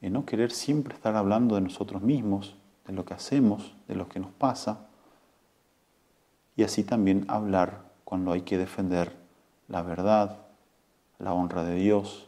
en 0.00 0.12
no 0.12 0.24
querer 0.24 0.50
siempre 0.50 0.94
estar 0.94 1.16
hablando 1.16 1.54
de 1.54 1.60
nosotros 1.60 2.02
mismos, 2.02 2.56
de 2.86 2.92
lo 2.92 3.04
que 3.04 3.14
hacemos, 3.14 3.74
de 3.86 3.94
lo 3.94 4.08
que 4.08 4.20
nos 4.20 4.30
pasa, 4.32 4.86
y 6.56 6.62
así 6.62 6.84
también 6.84 7.24
hablar 7.28 7.82
cuando 8.04 8.32
hay 8.32 8.42
que 8.42 8.58
defender 8.58 9.16
la 9.68 9.82
verdad, 9.82 10.38
la 11.18 11.32
honra 11.32 11.64
de 11.64 11.76
Dios. 11.76 12.26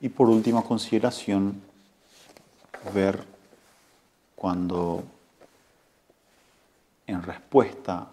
Y 0.00 0.10
por 0.10 0.28
última 0.28 0.62
consideración, 0.62 1.62
ver 2.94 3.24
cuando 4.36 5.02
en 7.06 7.22
respuesta 7.22 8.08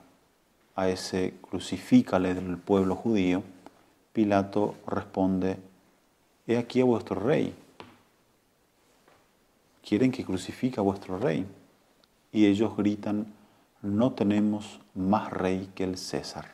a 0.75 0.89
ese 0.89 1.35
crucifícale 1.41 2.33
del 2.33 2.57
pueblo 2.57 2.95
judío, 2.95 3.43
Pilato 4.15 4.75
responde, 4.87 5.57
he 6.47 6.57
aquí 6.57 6.79
a 6.79 6.85
vuestro 6.85 7.19
rey 7.19 7.53
quieren 9.85 10.11
que 10.11 10.25
crucifique 10.25 10.79
a 10.79 10.83
vuestro 10.83 11.19
rey. 11.19 11.45
Y 12.31 12.47
ellos 12.47 12.75
gritan, 12.75 13.27
no 13.81 14.13
tenemos 14.13 14.79
más 14.95 15.31
rey 15.31 15.69
que 15.75 15.83
el 15.83 15.97
César. 15.97 16.45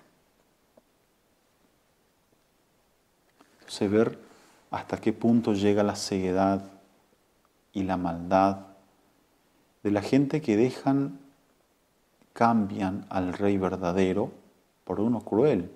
Entonces 3.60 3.90
ver 3.90 4.20
hasta 4.70 4.98
qué 4.98 5.14
punto 5.14 5.54
llega 5.54 5.82
la 5.82 5.96
ceguedad 5.96 6.70
y 7.74 7.84
la 7.84 7.98
maldad 7.98 8.66
de 9.82 9.92
la 9.92 10.02
gente 10.02 10.42
que 10.42 10.58
dejan, 10.58 11.20
cambian 12.34 13.06
al 13.10 13.34
rey 13.34 13.58
verdadero 13.58 14.32
por 14.84 15.00
uno 15.00 15.22
cruel, 15.22 15.72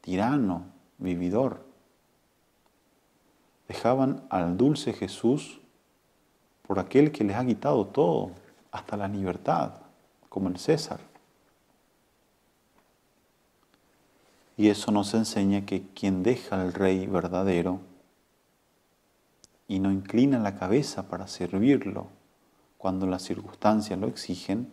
tirano, 0.00 0.64
vividor. 0.98 1.64
Dejaban 3.66 4.24
al 4.30 4.56
dulce 4.56 4.92
Jesús 4.92 5.60
por 6.66 6.78
aquel 6.78 7.12
que 7.12 7.24
les 7.24 7.36
ha 7.36 7.46
quitado 7.46 7.86
todo, 7.86 8.32
hasta 8.70 8.96
la 8.96 9.08
libertad, 9.08 9.72
como 10.28 10.48
el 10.48 10.58
César. 10.58 11.00
Y 14.56 14.68
eso 14.68 14.90
nos 14.92 15.14
enseña 15.14 15.64
que 15.64 15.86
quien 15.94 16.22
deja 16.22 16.60
al 16.60 16.74
rey 16.74 17.06
verdadero 17.06 17.80
y 19.66 19.78
no 19.78 19.92
inclina 19.92 20.38
la 20.38 20.56
cabeza 20.56 21.08
para 21.08 21.28
servirlo 21.28 22.08
cuando 22.78 23.06
las 23.06 23.22
circunstancias 23.22 23.98
lo 23.98 24.06
exigen, 24.06 24.70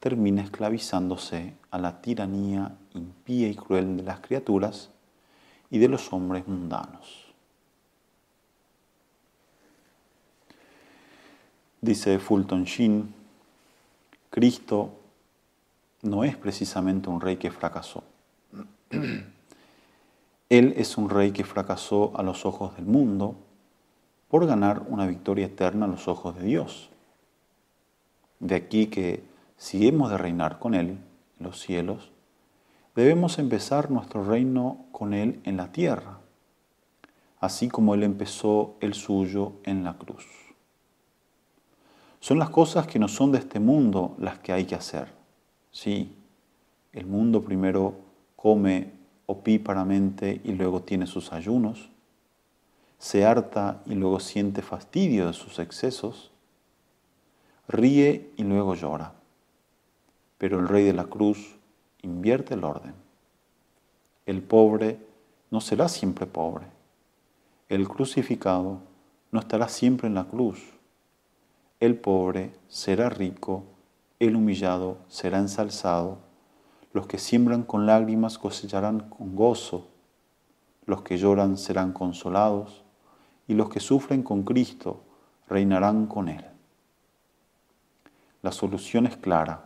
termina 0.00 0.42
esclavizándose 0.42 1.54
a 1.70 1.78
la 1.78 2.00
tiranía 2.00 2.76
impía 2.94 3.48
y 3.48 3.54
cruel 3.54 3.96
de 3.98 4.02
las 4.02 4.20
criaturas 4.20 4.90
y 5.72 5.78
de 5.78 5.88
los 5.88 6.12
hombres 6.12 6.46
mundanos. 6.46 7.32
Dice 11.80 12.18
Fulton 12.18 12.64
Sheen, 12.64 13.12
Cristo 14.28 14.92
no 16.02 16.24
es 16.24 16.36
precisamente 16.36 17.08
un 17.08 17.22
rey 17.22 17.38
que 17.38 17.50
fracasó. 17.50 18.04
Él 20.50 20.74
es 20.76 20.98
un 20.98 21.08
rey 21.08 21.32
que 21.32 21.42
fracasó 21.42 22.12
a 22.16 22.22
los 22.22 22.44
ojos 22.44 22.76
del 22.76 22.84
mundo 22.84 23.34
por 24.28 24.46
ganar 24.46 24.84
una 24.88 25.06
victoria 25.06 25.46
eterna 25.46 25.86
a 25.86 25.88
los 25.88 26.06
ojos 26.06 26.36
de 26.36 26.44
Dios. 26.44 26.90
De 28.40 28.56
aquí 28.56 28.88
que 28.88 29.24
si 29.56 29.88
hemos 29.88 30.10
de 30.10 30.18
reinar 30.18 30.58
con 30.58 30.74
Él 30.74 30.98
en 31.40 31.46
los 31.46 31.58
cielos, 31.58 32.11
debemos 32.94 33.38
empezar 33.38 33.90
nuestro 33.90 34.24
reino 34.24 34.86
con 34.92 35.14
Él 35.14 35.40
en 35.44 35.56
la 35.56 35.72
tierra, 35.72 36.18
así 37.40 37.68
como 37.68 37.94
Él 37.94 38.02
empezó 38.02 38.76
el 38.80 38.94
suyo 38.94 39.54
en 39.64 39.84
la 39.84 39.94
cruz. 39.94 40.26
Son 42.20 42.38
las 42.38 42.50
cosas 42.50 42.86
que 42.86 42.98
no 42.98 43.08
son 43.08 43.32
de 43.32 43.38
este 43.38 43.58
mundo 43.58 44.14
las 44.18 44.38
que 44.38 44.52
hay 44.52 44.64
que 44.64 44.76
hacer. 44.76 45.12
Sí, 45.72 46.14
el 46.92 47.06
mundo 47.06 47.42
primero 47.42 47.96
come 48.36 48.92
opíparamente 49.26 50.40
y 50.44 50.52
luego 50.52 50.82
tiene 50.82 51.06
sus 51.06 51.32
ayunos, 51.32 51.88
se 52.98 53.24
harta 53.24 53.82
y 53.86 53.94
luego 53.94 54.20
siente 54.20 54.62
fastidio 54.62 55.26
de 55.26 55.32
sus 55.32 55.58
excesos, 55.58 56.30
ríe 57.66 58.30
y 58.36 58.44
luego 58.44 58.74
llora. 58.74 59.14
Pero 60.38 60.60
el 60.60 60.68
Rey 60.68 60.84
de 60.84 60.92
la 60.92 61.04
Cruz 61.04 61.56
invierte 62.02 62.54
el 62.54 62.64
orden. 62.64 62.94
El 64.26 64.42
pobre 64.42 64.98
no 65.50 65.60
será 65.60 65.88
siempre 65.88 66.26
pobre. 66.26 66.66
El 67.68 67.88
crucificado 67.88 68.80
no 69.30 69.40
estará 69.40 69.68
siempre 69.68 70.08
en 70.08 70.14
la 70.14 70.24
cruz 70.24 70.62
el 71.82 71.96
pobre 71.96 72.54
será 72.68 73.08
rico, 73.08 73.64
el 74.20 74.36
humillado 74.36 74.98
será 75.08 75.38
ensalzado, 75.38 76.18
los 76.92 77.08
que 77.08 77.18
siembran 77.18 77.64
con 77.64 77.86
lágrimas 77.86 78.38
cosecharán 78.38 79.00
con 79.10 79.34
gozo, 79.34 79.88
los 80.86 81.02
que 81.02 81.18
lloran 81.18 81.58
serán 81.58 81.92
consolados, 81.92 82.84
y 83.48 83.54
los 83.54 83.68
que 83.68 83.80
sufren 83.80 84.22
con 84.22 84.44
Cristo 84.44 85.02
reinarán 85.48 86.06
con 86.06 86.28
Él. 86.28 86.44
La 88.42 88.52
solución 88.52 89.06
es 89.06 89.16
clara, 89.16 89.64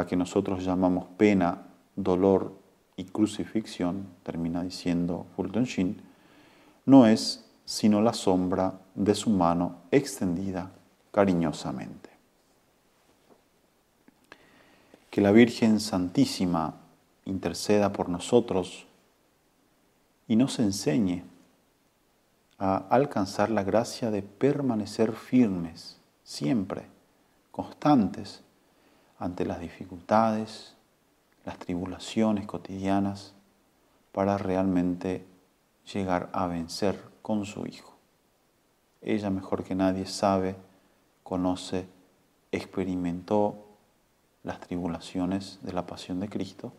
la 0.00 0.06
que 0.06 0.16
nosotros 0.16 0.64
llamamos 0.64 1.04
pena, 1.18 1.66
dolor 1.94 2.54
y 2.96 3.04
crucifixión, 3.04 4.06
termina 4.22 4.62
diciendo 4.62 5.26
Fulton 5.36 5.64
Sheen, 5.64 6.00
no 6.86 7.06
es 7.06 7.44
sino 7.66 8.00
la 8.00 8.14
sombra 8.14 8.80
de 8.94 9.14
su 9.14 9.28
mano 9.28 9.82
extendida 9.90 10.70
cariñosamente. 11.12 12.08
Que 15.10 15.20
la 15.20 15.32
Virgen 15.32 15.80
Santísima 15.80 16.76
interceda 17.26 17.92
por 17.92 18.08
nosotros 18.08 18.86
y 20.28 20.36
nos 20.36 20.58
enseñe 20.60 21.24
a 22.58 22.76
alcanzar 22.88 23.50
la 23.50 23.64
gracia 23.64 24.10
de 24.10 24.22
permanecer 24.22 25.12
firmes, 25.12 26.00
siempre, 26.24 26.86
constantes, 27.50 28.42
ante 29.20 29.44
las 29.44 29.60
dificultades, 29.60 30.74
las 31.44 31.58
tribulaciones 31.58 32.46
cotidianas, 32.46 33.34
para 34.12 34.38
realmente 34.38 35.24
llegar 35.92 36.30
a 36.32 36.46
vencer 36.46 37.00
con 37.22 37.44
su 37.44 37.66
Hijo. 37.66 37.94
Ella 39.02 39.30
mejor 39.30 39.62
que 39.62 39.74
nadie 39.74 40.06
sabe 40.06 40.56
conoce, 41.22 41.86
experimentó 42.50 43.66
las 44.42 44.58
tribulaciones 44.58 45.60
de 45.62 45.72
la 45.72 45.86
pasión 45.86 46.18
de 46.18 46.28
Cristo, 46.28 46.72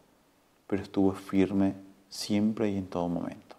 pero 0.68 0.82
estuvo 0.82 1.13
firme 1.13 1.76
siempre 2.09 2.70
y 2.72 2.78
en 2.78 2.88
todo 2.88 3.07
momento. 3.07 3.55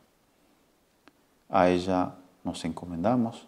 A 1.48 1.68
ella 1.68 2.16
nos 2.44 2.64
encomendamos 2.64 3.46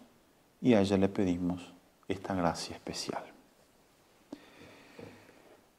y 0.61 0.73
a 0.73 0.81
ella 0.81 0.97
le 0.97 1.09
pedimos 1.09 1.73
esta 2.07 2.33
gracia 2.33 2.75
especial. 2.75 3.34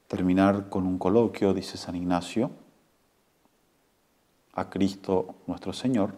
Terminar 0.09 0.69
con 0.69 0.87
un 0.87 0.99
coloquio, 0.99 1.55
dice 1.55 1.77
San 1.77 1.97
Ignacio, 1.97 2.51
a 4.53 4.71
Cristo 4.71 5.35
nuestro 5.47 5.73
Señor 5.73 6.15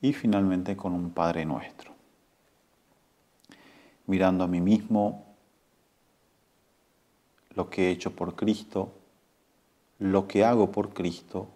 y 0.00 0.12
finalmente 0.12 0.76
con 0.76 0.92
un 0.92 1.10
Padre 1.10 1.44
nuestro 1.44 1.98
mirando 4.08 4.42
a 4.42 4.48
mí 4.48 4.60
mismo, 4.60 5.26
lo 7.54 7.70
que 7.70 7.86
he 7.86 7.90
hecho 7.90 8.16
por 8.16 8.34
Cristo, 8.34 8.90
lo 9.98 10.26
que 10.26 10.44
hago 10.44 10.72
por 10.72 10.94
Cristo, 10.94 11.48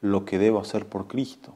lo 0.00 0.24
que 0.24 0.38
debo 0.38 0.58
hacer 0.58 0.86
por 0.88 1.06
Cristo. 1.06 1.54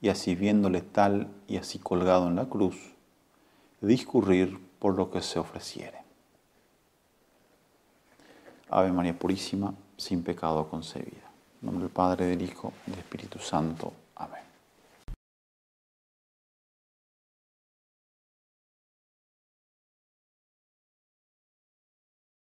Y 0.00 0.08
así 0.08 0.36
viéndole 0.36 0.82
tal 0.82 1.28
y 1.48 1.56
así 1.56 1.78
colgado 1.80 2.28
en 2.28 2.36
la 2.36 2.48
cruz, 2.48 2.94
discurrir 3.80 4.60
por 4.78 4.96
lo 4.96 5.10
que 5.10 5.20
se 5.20 5.40
ofreciere. 5.40 6.03
Ave 8.70 8.92
María 8.92 9.18
Purísima, 9.18 9.74
sin 9.96 10.22
pecado 10.22 10.68
concebida. 10.68 11.30
En 11.60 11.66
nombre 11.66 11.84
del 11.84 11.92
Padre, 11.92 12.26
del 12.26 12.42
Hijo 12.42 12.72
del 12.86 12.98
Espíritu 12.98 13.38
Santo. 13.38 13.92